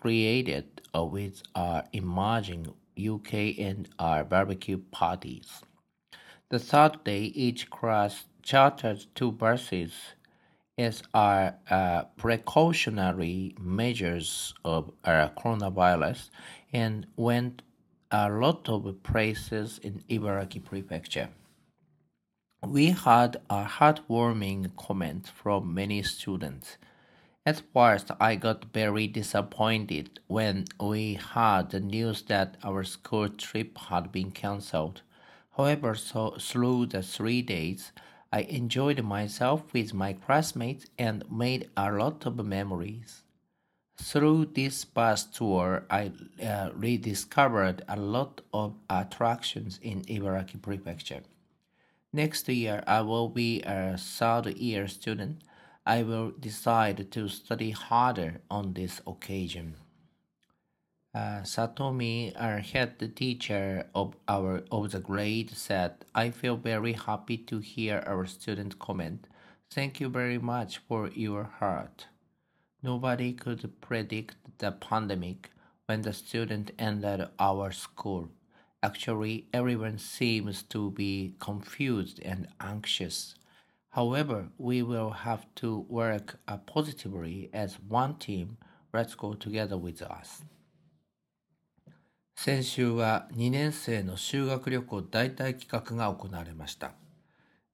[0.00, 5.62] created with our emerging UK and our barbecue parties.
[6.48, 9.92] The third day, each class chartered two buses
[10.78, 16.30] as our uh, precautionary measures of uh, coronavirus
[16.72, 17.62] and went
[18.10, 21.30] a lot of places in Ibaraki Prefecture.
[22.64, 26.78] We had a heartwarming comment from many students.
[27.46, 33.78] At first, I got very disappointed when we heard the news that our school trip
[33.78, 35.02] had been cancelled.
[35.56, 37.92] However, so through the three days,
[38.32, 43.22] I enjoyed myself with my classmates and made a lot of memories.
[43.96, 46.10] Through this bus tour, I
[46.42, 51.22] uh, rediscovered a lot of attractions in Ibaraki Prefecture.
[52.12, 55.42] Next year, I will be a third year student.
[55.86, 59.76] I will decide to study harder on this occasion.
[61.14, 67.38] Uh, Satomi, our head teacher of our of the grade, said, "I feel very happy
[67.38, 69.28] to hear our student comment.
[69.70, 72.08] Thank you very much for your heart."
[72.82, 75.52] Nobody could predict the pandemic
[75.86, 78.28] when the student entered our school.
[78.82, 83.36] Actually, everyone seems to be confused and anxious.
[83.96, 88.58] However, we will have to work positively as one team.
[88.92, 90.44] Let's go together with us.
[92.34, 96.92] 先週は2年生の修学旅行代替企画が行われました。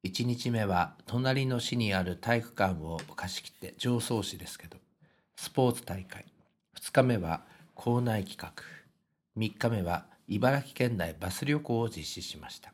[0.04, 4.76] 1日目は隣の市にある体育館を貸し切って上層市ですけど、
[5.34, 6.24] スポーツ大会。
[6.80, 7.42] 2日目は
[7.74, 8.62] 校内企画。
[9.36, 12.72] 3日目は茨城県内バス旅行を実施しました。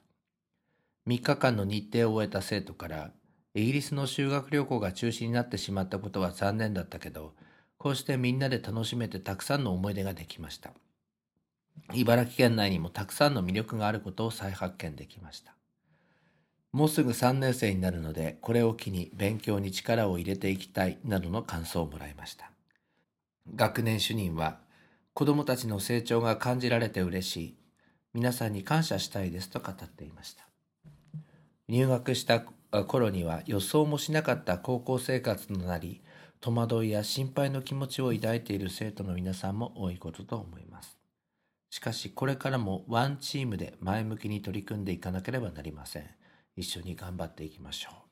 [1.07, 3.11] 3日間の日程を終えた生徒から、
[3.55, 7.35] イギリスの修学旅行が中止になってしまったことは残念だったけど、
[7.79, 10.73] こうしてみんなで楽しめてたくさんの思い出ができました。
[11.95, 15.55] 茨城県内にもたくさんの魅力があることを再発見できました。
[16.73, 22.51] もうすぐ3年生になるので、これを機に勉強に力を入れていきたいなどの感想をもらいました。
[23.55, 24.59] 学年主任は、
[25.15, 27.59] 子供たちの成長が感じられて嬉しい。
[28.13, 30.47] 皆さんに感謝したいですと語っていました。
[31.69, 32.45] 入学した
[32.87, 36.01] 頃には予想もしなかった高校生活となり、
[36.41, 40.99] 戸惑いや心配の気持ちを抱いている生徒の皆さんも多いことと思います。
[41.71, 46.05] しかしこれからもワンチームで前向きに取り組んでいかなければなりません。
[46.57, 48.09] 一緒に頑張っていきましょう。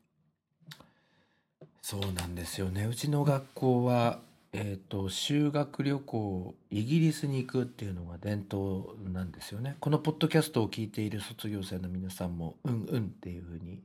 [1.82, 2.84] そうなんですよね。
[2.84, 4.20] うちの学校は、
[4.52, 9.76] えっ、ー、と、修学旅行、イギリスに行くっていうのが伝統なんですよね。
[9.80, 13.80] このポッドキャストを聞いている卒業生の皆さんも、うんうんっていうふうに、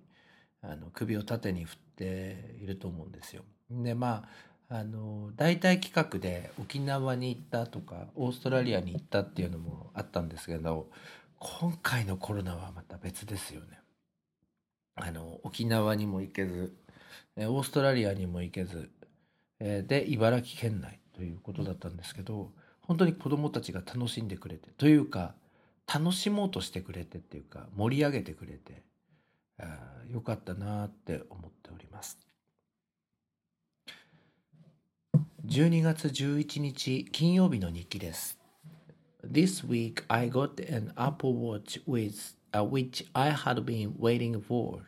[0.62, 3.44] あの、首を縦に振っていると思うんですよ。
[3.70, 4.28] で、ま
[4.70, 10.90] あ、あの、大体企画で沖縄に行ったとか、オーストラリアに行ったっていうのもあったんですけど、
[11.40, 13.80] 今回のコロナはまた別ですよね。
[14.96, 16.74] あの、沖縄にも行けず、
[17.38, 18.90] オーストラリアにも行けず、
[19.60, 22.52] で、茨城県内ということだったんですけど、
[22.82, 25.34] 本当に子供たちが楽しんでくれて、というか、
[25.94, 28.84] 楽しもうとしてくれてっていうか、盛り上げてくれて、
[29.59, 32.19] あよかったなって思っております。
[35.47, 38.39] 12月11日金曜日の日記です。
[39.25, 44.83] This week I got an Apple Watch with uh, which I had been waiting for.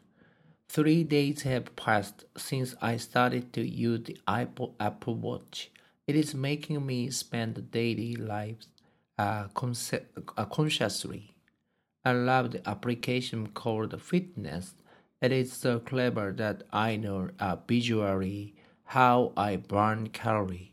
[0.68, 5.70] Three days have passed since I started to use the Apple, Apple Watch.
[6.06, 8.66] It is making me spend daily life
[9.18, 11.31] uh, uh, consciously.
[12.05, 14.75] I love the application called Fitness.
[15.21, 20.71] It is so clever that I know uh, visually how I burn calories,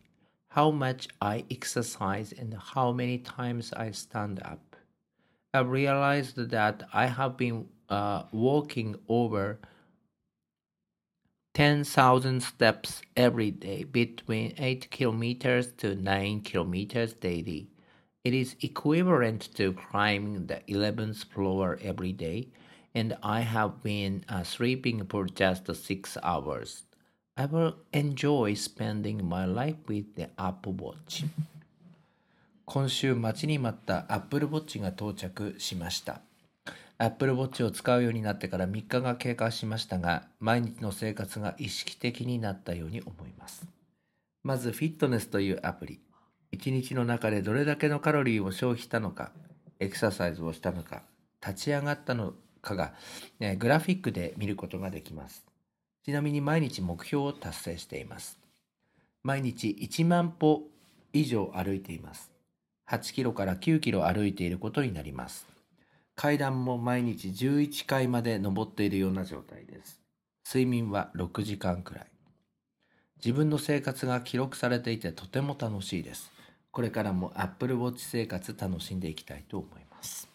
[0.49, 4.75] how much I exercise, and how many times I stand up.
[5.55, 9.61] I realized that I have been uh, walking over
[11.55, 17.70] 10,000 steps every day, between 8 kilometers to 9 kilometers daily.
[18.23, 22.49] It is equivalent to climbing the 11th floor every day,
[22.95, 26.83] and I have been uh, sleeping for just 6 hours.
[27.39, 31.25] I will enjoy spending my life with the Apple Watch.
[32.67, 36.21] 今週待ちに待った Apple Watch が到着しました。
[36.99, 43.67] Apple Watch を使うようになってから3日が経過しましたが、毎日の生活が意識的になったように思います。
[44.43, 46.01] まず、フィットネスというアプリ。
[46.53, 49.33] 1日の中でどれだけのカロリーを消費したのか、
[49.79, 51.03] エクササイズをしたのか、
[51.41, 52.95] 立ち上がったのかが、
[53.39, 55.45] ね、グラフィックで見ることができます。
[56.05, 58.39] ちなみに毎日目標を達成しています。
[59.23, 60.63] 毎日1万歩
[61.13, 62.31] 以上歩いています。
[62.89, 65.47] 8キロから9キロ歩いていることになります。
[66.17, 70.01] 階段も毎日11階まで登っているような状態です。
[70.47, 72.07] 睡眠は6時間くらい。
[73.25, 76.33] 自分の生活が記録されていてとても楽しいです。
[76.71, 80.29] これからも Apple Watch 生活楽しんでいきたいと思います。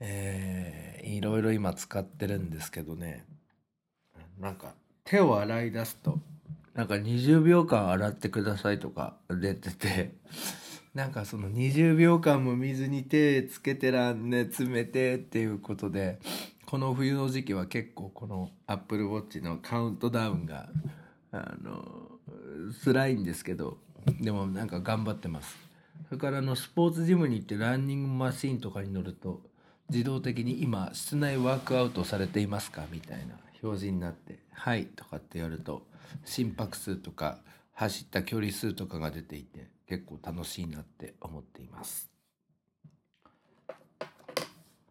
[0.00, 3.24] えー、いろいろ今使ってるんですけどね、
[4.38, 4.74] なんか
[5.04, 6.20] 手を洗い出すと、
[6.74, 10.14] なんか20秒間洗ってくださいとか出てて、
[10.94, 16.18] なんかその20秒間も水に手つけてらんね詰めてっていうことで
[16.66, 20.68] この冬の時期は結構この Apple Watch のカウントダウンが
[21.30, 21.84] あの
[22.84, 23.78] 辛いんですけど
[24.20, 25.56] でもなんか頑張ってます
[26.08, 29.42] それからあのスポーツジムに行ってランニングマシンとかに乗ると
[29.90, 35.86] 自動的に今室内ワークアウトされていますかみたいな表示になって「はい」とかってやると
[36.24, 37.38] 心拍数とか
[37.72, 42.10] 走った距離数とかが出ていて結構楽しいなって思っています。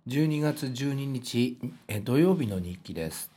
[0.08, 1.60] 12月12日
[2.06, 3.30] 土曜日の日記です。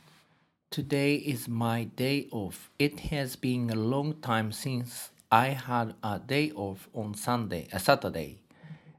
[0.71, 2.71] Today is my day off.
[2.79, 7.79] It has been a long time since I had a day off on Sunday, a
[7.79, 8.41] Saturday.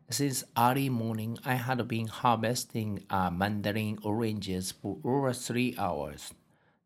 [0.09, 6.33] Since early morning, I had been harvesting uh, mandarin oranges for over three hours.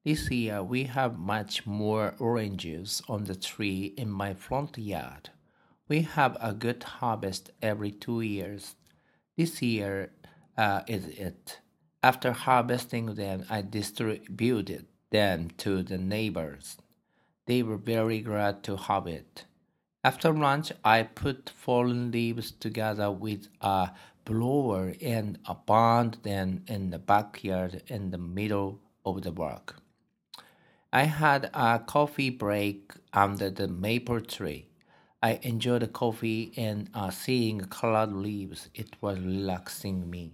[0.05, 5.31] This year, we have much more oranges on the tree in my front yard.
[5.87, 8.75] We have a good harvest every two years.
[9.37, 10.11] This year
[10.59, 11.61] uh, is it.
[12.03, 16.79] After harvesting them, I distributed them to the neighbors.
[17.47, 19.45] They were very glad to have it.
[20.05, 23.91] After lunch, I put fallen leaves together with a
[24.25, 29.77] blower and burned them in the backyard in the middle of the work.
[30.93, 34.69] I had a coffee break under the maple tree.
[35.23, 38.71] I enjoyed the coffee and uh, seeing colored leaves.
[38.75, 40.33] It was relaxing me.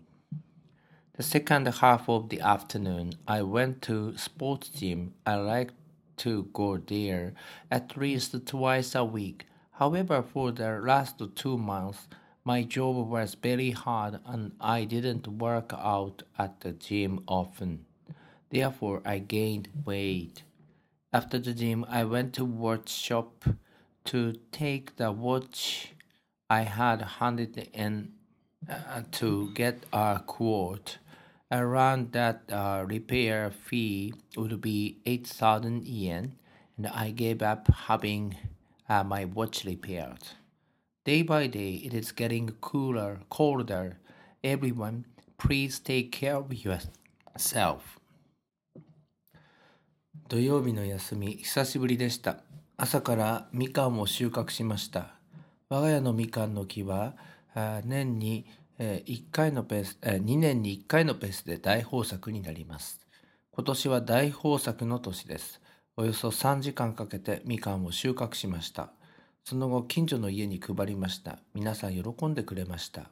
[1.14, 5.14] The second half of the afternoon, I went to sports gym.
[5.26, 5.72] I like
[6.22, 7.34] to go there
[7.70, 9.46] at least twice a week.
[9.72, 12.08] However, for the last two months,
[12.44, 17.86] my job was very hard and I didn't work out at the gym often.
[18.50, 20.42] Therefore, I gained weight.
[21.12, 23.44] After the gym, I went to watch shop
[24.04, 25.92] to take the watch
[26.50, 28.12] I had handed in
[28.68, 30.98] uh, to get a quote.
[31.52, 36.36] Around that uh, repair fee would be 8,000 yen,
[36.78, 38.36] and I gave up having
[38.88, 40.28] uh, my watch repaired.
[41.04, 43.98] Day by day, it is getting cooler, colder.
[44.42, 45.04] Everyone,
[45.36, 47.98] please take care of yourself.
[50.30, 52.38] 土曜日の休み、久しぶりでした。
[52.78, 55.16] 朝からみかんを収穫しました。
[55.68, 57.14] 我が家のみかんの木は、
[57.54, 58.46] あ年に
[58.84, 62.98] えー1回のペース、えー2年に1回のペースで大豊作になります。
[63.52, 65.60] 今年は大豊作の年です。
[65.96, 68.90] およそ3時間かけてみかんを収穫しました。
[69.44, 71.38] その後、近所の家に配りました。
[71.54, 73.08] 皆さん喜んでくれました。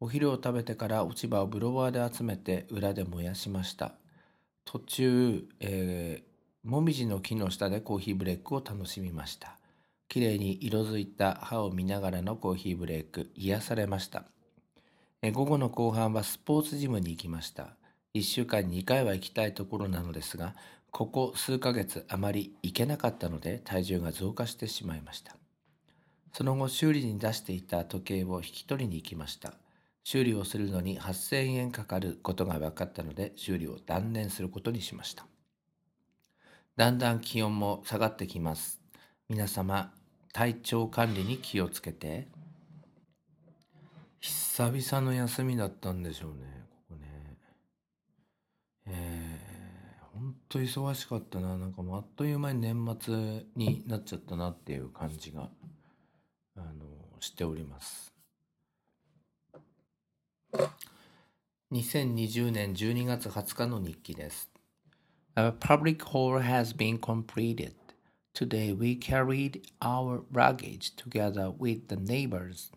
[0.00, 3.92] お昼を食べてから落ち葉をブロワーで集めて裏で燃やしました。
[4.64, 9.56] 途中、えーもみじの木の下でコーヒーブレイクを楽しみました。
[10.08, 14.24] きれいに色づいた葉を見ながらのコーヒーブレイク、癒されました。
[15.22, 17.76] え午後の後半はスポーツジムに行きました。
[18.14, 20.54] 1週間に2回は行きたいところなのですが、
[20.90, 25.36] ここ数ヶ月あまり行けなかったので体重が増加してしまいました。
[26.32, 29.52] その後修理に出していた時計を引き取りに行きました。
[30.04, 35.26] 修理をするのに8000円かかることが分かったので修理を断念することにしました。
[36.76, 38.80] だんだん気温も下がってきます。
[39.28, 39.92] 皆様、
[40.32, 42.39] 体調管理に気をつけて。
[44.20, 47.38] 久々の休みだったんでしょうね、ここね。
[48.86, 51.56] えー、ほんと忙しかったな。
[51.56, 55.48] なんかもうあっという間に年末になっちゃったなっていう感じが、
[56.56, 56.66] あの、
[57.20, 58.12] しております。
[61.72, 64.50] 2020年12月20日の日記です。
[65.36, 67.72] Our public hall has been completed.
[68.34, 72.70] Today we carried our luggage together with the neighbors.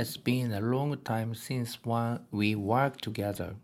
[0.00, 1.78] It's been a long time since
[2.30, 3.56] we worked together.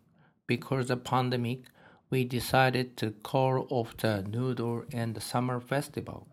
[0.46, 1.62] Because of the pandemic,
[2.10, 6.28] we decided to call off the noodle and the summer festival.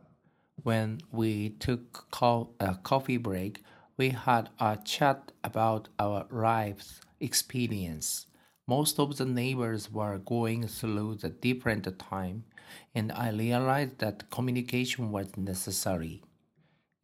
[0.61, 3.63] When we took co- a coffee break,
[3.95, 8.25] we had a chat about our lives experience.
[8.67, 12.43] Most of the neighbors were going through the different time,
[12.93, 16.23] and I realized that communication was necessary.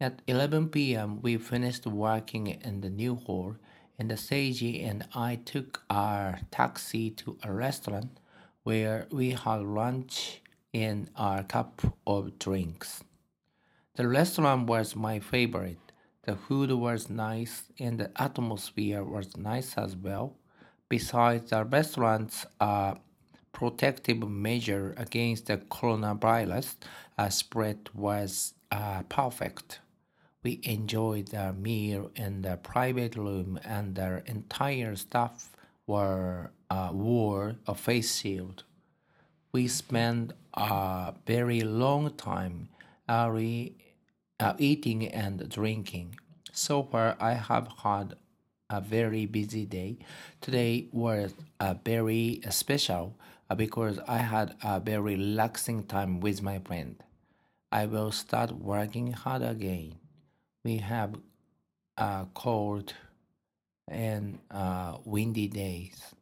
[0.02, 3.56] At 11 p.m., we finished working in the new hall,
[3.98, 8.18] and Seiji and I took our taxi to a restaurant
[8.62, 10.40] where we had lunch
[10.72, 13.04] and a cup of drinks.
[13.96, 15.92] The restaurant was my favorite.
[16.22, 20.34] The food was nice and the atmosphere was nice as well.
[20.88, 22.94] Besides, the restaurant's uh,
[23.52, 26.76] protective measure against the coronavirus
[27.28, 29.80] spread was uh, perfect.
[30.42, 35.50] We enjoyed the meal in the private room, and the entire staff
[35.86, 38.64] were uh, wore a face shield.
[39.52, 42.70] We spent a very long time
[43.08, 43.76] early,
[44.40, 46.16] uh, eating and drinking.
[46.52, 48.14] So far, I have had
[48.70, 49.98] a very busy day.
[50.40, 53.16] Today was a very special
[53.50, 57.02] uh, because I had a very relaxing time with my friend.
[57.72, 59.99] I will start working hard again.
[60.62, 61.14] We have
[61.96, 62.92] uh, cold
[63.88, 66.14] and uh, windy days.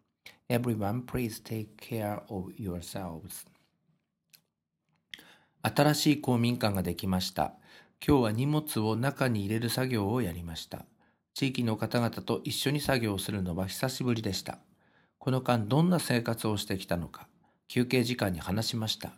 [0.49, 3.47] Everyone, please take care of yourselves.
[5.63, 7.55] 新しい公民館ができました。
[8.07, 10.85] 今日は荷物を中に入れる作業をやりました。
[11.35, 14.59] 地域の方々と一緒に作業をするのは久しぶりでした。
[15.19, 17.27] この間どんな生活をしてきたのか、
[17.67, 19.13] 休憩時間に話しました。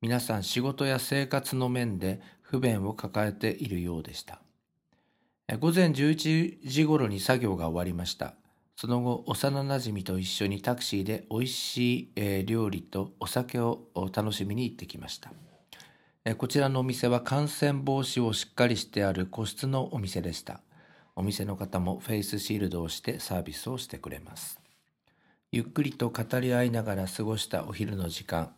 [0.00, 4.40] 皆さん仕事や生活の面で不便を抱えているようでした。
[5.54, 8.34] 午前11時頃に作業が終わりました。
[8.74, 15.32] その後、幼なじみと一緒にタクシーで美味しい、料理とお酒を楽しみに行ってきました。
[16.36, 20.62] こちらのお店は感染防止をしっかりしてある個室のお店でした。
[21.14, 24.58] お店の方もフェイスシールドをしてサービスをしてくれます。
[25.52, 28.50] ゆっくりと語り合いながら過ごしたお昼の時間、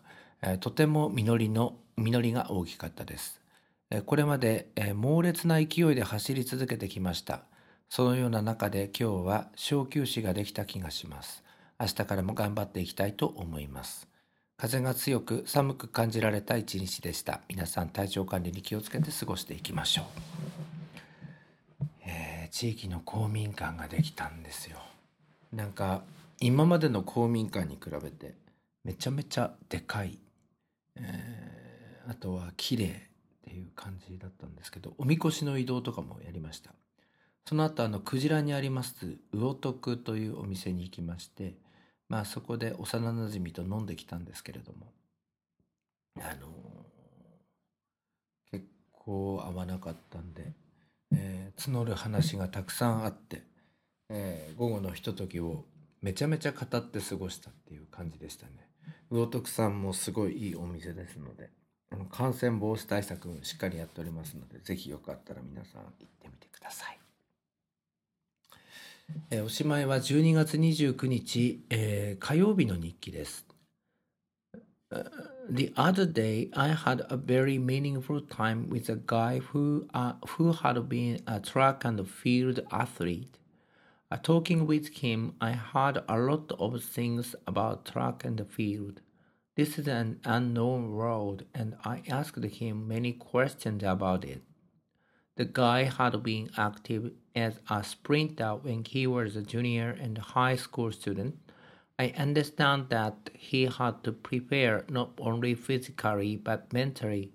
[0.60, 3.37] とても実りの実りが大きかったです。
[3.90, 7.44] えこれまで、え猛烈な勢いで走り続けてきました。
[7.88, 11.42] そのような中で今日は小休止ができた気がします。
[11.80, 14.06] 明日からも頑張っていきたいと思います。
[14.58, 17.40] 風が強く寒く感じられた一日でした。
[17.48, 20.04] 皆さん体調管理に気をつけて過ごしていきましょう。
[22.04, 24.78] えー地域の公民館ができたんですよ。
[25.52, 26.02] なんか
[26.40, 28.34] 今までの公民館に比べて
[28.84, 30.18] めちゃめちゃでかい、
[30.96, 33.07] えーあとは綺麗
[33.58, 36.72] いう感じだったんですけどおみこしの移動とかもやりました。
[37.48, 41.54] その後あのクジラにあります魚徳というお店に行きまして
[42.10, 44.92] まあそこで幼なじみと飲んできたんですけれども
[46.20, 46.48] あの
[48.50, 50.52] 結構合わなかったんで、
[51.14, 53.42] えー募る話がたくさんあって、
[54.10, 55.64] えー午後のひとときを
[56.02, 58.52] めちゃめちゃ語って過ごしたっていう感じでしたね。
[59.10, 61.50] 魚徳さんもすごいいいお店ですので。
[62.10, 66.98] 感染防止対策しっかりやっておりますのでぜひよかったら皆さん行ってみてください
[69.30, 73.46] えーおしまいは12月29日、えー火曜日の日記です。
[75.50, 80.88] The other day, I had a very meaningful time with a guy who, uh, who had
[80.88, 83.38] been a track and field athlete.
[84.10, 89.00] Uh, talking with him, I heard a lot of things about track and field.
[89.58, 94.42] This is an unknown world, and I asked him many questions about it.
[95.34, 100.54] The guy had been active as a sprinter when he was a junior and high
[100.54, 101.40] school student.
[101.98, 107.32] I understand that he had to prepare not only physically but mentally,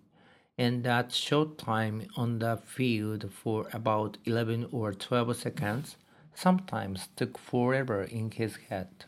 [0.57, 5.97] and that short time on the field for about 11 or 12 seconds
[6.33, 9.07] sometimes took forever in his head.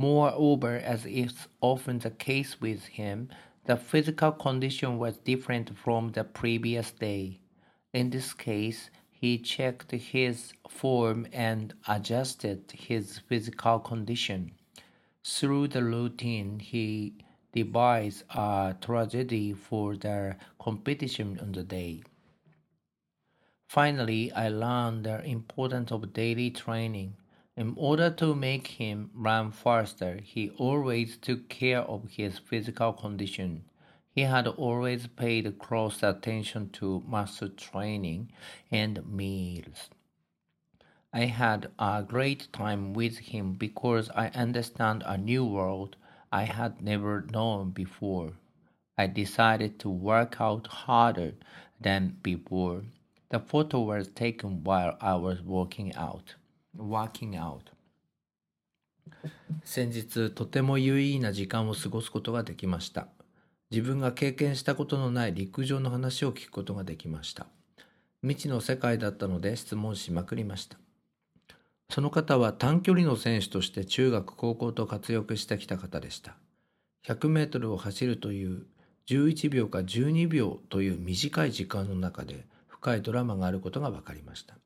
[0.00, 3.28] Moreover, as is often the case with him,
[3.66, 7.40] the physical condition was different from the previous day.
[7.92, 14.52] In this case, he checked his form and adjusted his physical condition.
[15.22, 17.16] Through the routine, he
[17.52, 22.04] devised a tragedy for the competition on the day.
[23.68, 27.16] Finally, I learned the importance of daily training.
[27.60, 33.64] In order to make him run faster, he always took care of his physical condition.
[34.14, 38.32] He had always paid close attention to muscle training
[38.70, 39.90] and meals.
[41.12, 45.96] I had a great time with him because I understand a new world
[46.32, 48.32] I had never known before.
[48.96, 51.34] I decided to work out harder
[51.78, 52.84] than before.
[53.28, 56.36] The photo was taken while I was working out.
[56.76, 57.60] Working out.
[59.64, 63.08] 先日とても有意義な時間を過ごすことができました。
[63.70, 67.46] 自分が経験したことのない陸上の話を聞くことができました。
[68.22, 70.78] 未知の世界だったので質問しまくりました。
[71.88, 76.36] その方は短距離の選手として中学高校と活躍してきた方でした。
[77.06, 78.66] 100メートルを走るという
[79.06, 84.56] 11秒か12秒という短い時間の中で深いドラマがあることが分かりました。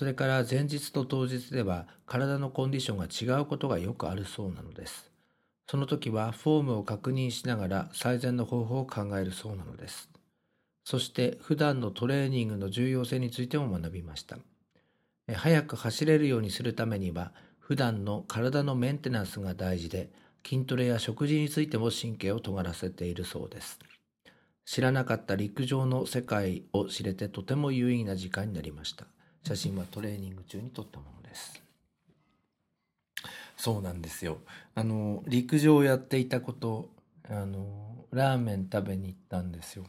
[0.00, 5.10] それから前日と当日では体のコンディションが違うことがよくあるそうなのです。
[5.70, 10.08] その時はフォームを確認しながら最善の方法を考えるそうなのです。
[10.84, 14.38] そして普段のトレーニングの重要性についても学びました。
[15.28, 20.08] え早く走れるようにするためには普段の体のメンテナンスが大事で
[20.46, 23.78] 筋トレや食事についても神経を尖らせているそうです。
[24.64, 29.04] 知らなかった陸上の世界を知れてとても有意義な時間になりました。
[29.44, 31.62] 写真はトレーニング中に撮ったものです。
[33.56, 34.38] そうなんですよ。
[34.74, 36.88] あの陸上をやっていたこと、
[37.28, 39.84] あのラーメン食べに行ったんですよ。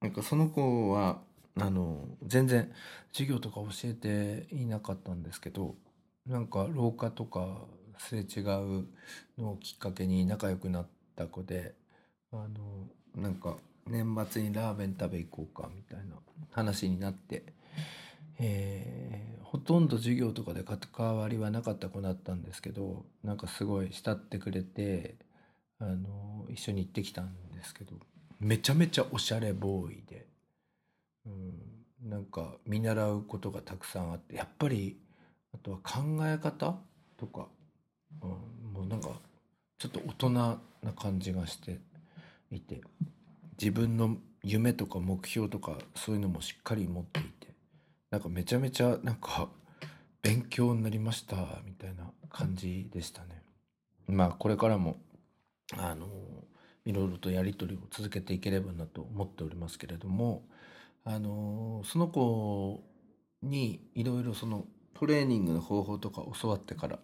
[0.00, 1.20] なんかその子は
[1.56, 2.72] あの全然
[3.12, 5.76] 授業とか教えていなかったんですけど、
[6.26, 7.62] なんか廊下とか
[7.98, 8.86] すれ違う
[9.38, 11.74] のをきっかけに仲良くなった子で、
[12.32, 16.16] あのなんか年末にラーメン食べ行こうかみたいな
[16.50, 17.44] 話になって。
[18.38, 25.14] えーほとんど授業とかで関わりはなかった子だったんですけどなんかすごい慕ってくれて
[25.78, 27.92] あの一緒に行ってきたんですけど
[28.40, 30.26] めちゃめちゃおしゃれボーイで、
[31.24, 34.96] うん、なんか見習うことがたくさんあってやっぱり
[35.54, 36.74] あとは考え方
[37.16, 37.46] とか、
[38.22, 38.30] うん、
[38.72, 39.10] もうなんか
[39.78, 40.58] ちょっと大人な
[40.98, 41.78] 感じがして
[42.50, 42.80] いて
[43.56, 47.53] 自分の夢とか目標とかそういうのもしっかり持っていて
[48.14, 49.48] なんかめちゃめちゃなんか
[50.22, 51.34] 勉強になりました
[51.66, 53.42] みたいな感じでしたね。
[54.06, 54.98] まあこれからも
[55.76, 56.06] あの
[56.84, 60.44] いろいろとやり取りを続けていければなと思っておりますけれども
[61.02, 62.84] あのその子
[63.42, 67.00] にいろいろそのトレーニングの方法とか教わってから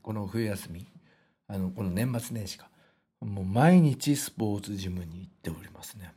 [0.00, 0.86] この冬休み
[1.48, 2.70] あのこの年末年始か
[3.20, 6.14] もう毎日スポーツジムに行っておりますね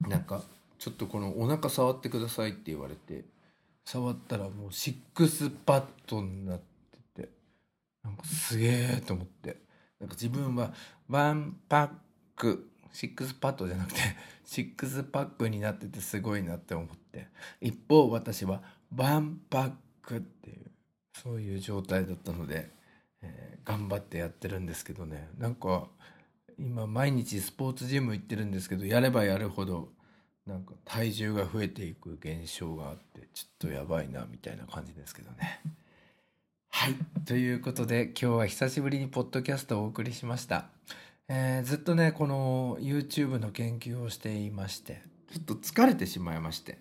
[0.00, 0.42] なんか
[0.86, 3.24] ちょっとこのお腹触ってくださいって言われて
[3.84, 6.60] 触ったらもうシックスパッドになっ
[7.16, 7.28] てて
[8.04, 9.56] なんかすげえと思って。
[9.98, 10.72] なんか自分は
[11.08, 11.88] ワンパッ
[12.36, 14.00] クシックスパッドじゃなくて
[14.46, 17.26] シックスパックになっててすごいなって思って。
[17.60, 18.62] 一方私は
[18.94, 19.72] ワンパッ
[20.02, 20.70] クっていう
[21.14, 22.70] そういう状態だったので、
[23.22, 25.28] えー頑張ってやってるんですけどね。
[25.38, 25.88] なんか
[26.56, 29.95] 今毎日スポーツジム行ってるんですけどやればやるほど
[30.46, 35.60] なんか体重が増えていく現象があってちょっとやばいなみたいな感じですけどね。
[36.70, 36.94] はい
[37.24, 40.68] ということで今日は久しぶりにポッドキャストをお送りしました。
[41.28, 46.78] えーずっとねこの YouTube の研究をしていましてちょっと疲れてしまいまして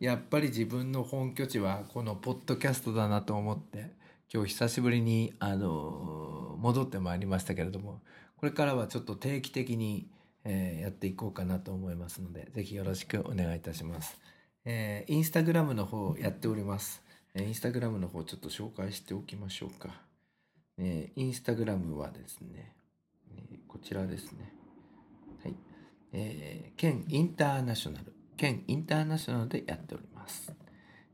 [0.00, 3.92] やっぱり自分の本拠地はこのポッドキャストだなと思って
[4.32, 8.00] 今日久しぶりにあの戻ってまいりましたけれども
[8.36, 10.06] これからはちょっと定期的に、
[10.48, 14.16] えーやっていこうかなと思いますのでぜひよろしくお願いいたします。
[14.64, 17.02] えーインスタグラムの方やっております。
[17.34, 20.00] えーインスタグラムの方ちょっと紹介しておきましょうか。
[20.78, 22.72] えーインスタグラムはですね、
[23.36, 24.52] えこちらですね。
[25.42, 25.54] はい。
[26.12, 30.52] えー、県インターナショナル、県インターナショナルでやっております。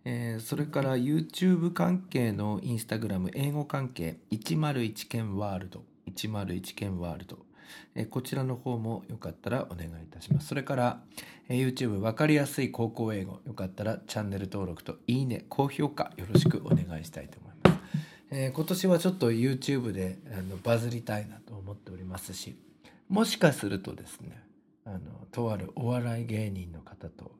[0.04, 7.38] えーそれから YouTube 関係のインスタグラム、英語関係、101県ワールド、101県ワールド、
[7.94, 10.48] えこちらの方もよかったらお願いいたします。
[10.48, 11.00] それから、
[11.48, 17.82] え YouTube わかりやすい高校英語、よかったらチャンネル登録といいね、高評価よろしくお願いしたいと思います。
[18.30, 22.56] えー今年はちょっと YouTube であのバズりたいなと思っておりますし、
[23.08, 24.42] もしかするとですね、
[24.84, 24.98] あの
[25.30, 27.32] とあるお笑い芸人の方と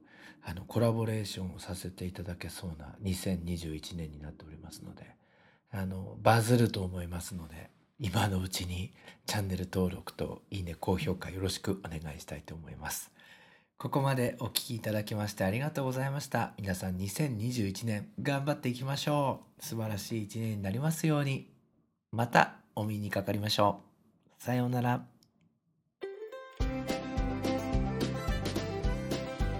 [0.44, 5.16] あのコラボレーションをさせていただけそうな2021年になっておりますので
[5.70, 7.70] あのバズると思いますので
[8.04, 8.90] 今のうちに
[9.26, 13.12] チャンネル登録といいね高評価よろしくお願いしたいと思います。
[13.78, 16.52] ここまでお聞きいただきましてありがとうございました。
[16.58, 19.64] 皆さん2021年頑張っていきましょう。
[19.64, 21.48] 素晴らしい一年になりますように。
[22.10, 23.80] またお耳にかかりましょ
[24.40, 24.42] う。
[24.42, 25.04] さようなら。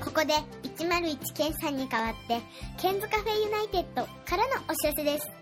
[0.05, 0.35] ここで
[0.77, 2.41] 101ケンさんに代わって、
[2.77, 5.42] ケンズカフェユナイテッドからのお知らせです。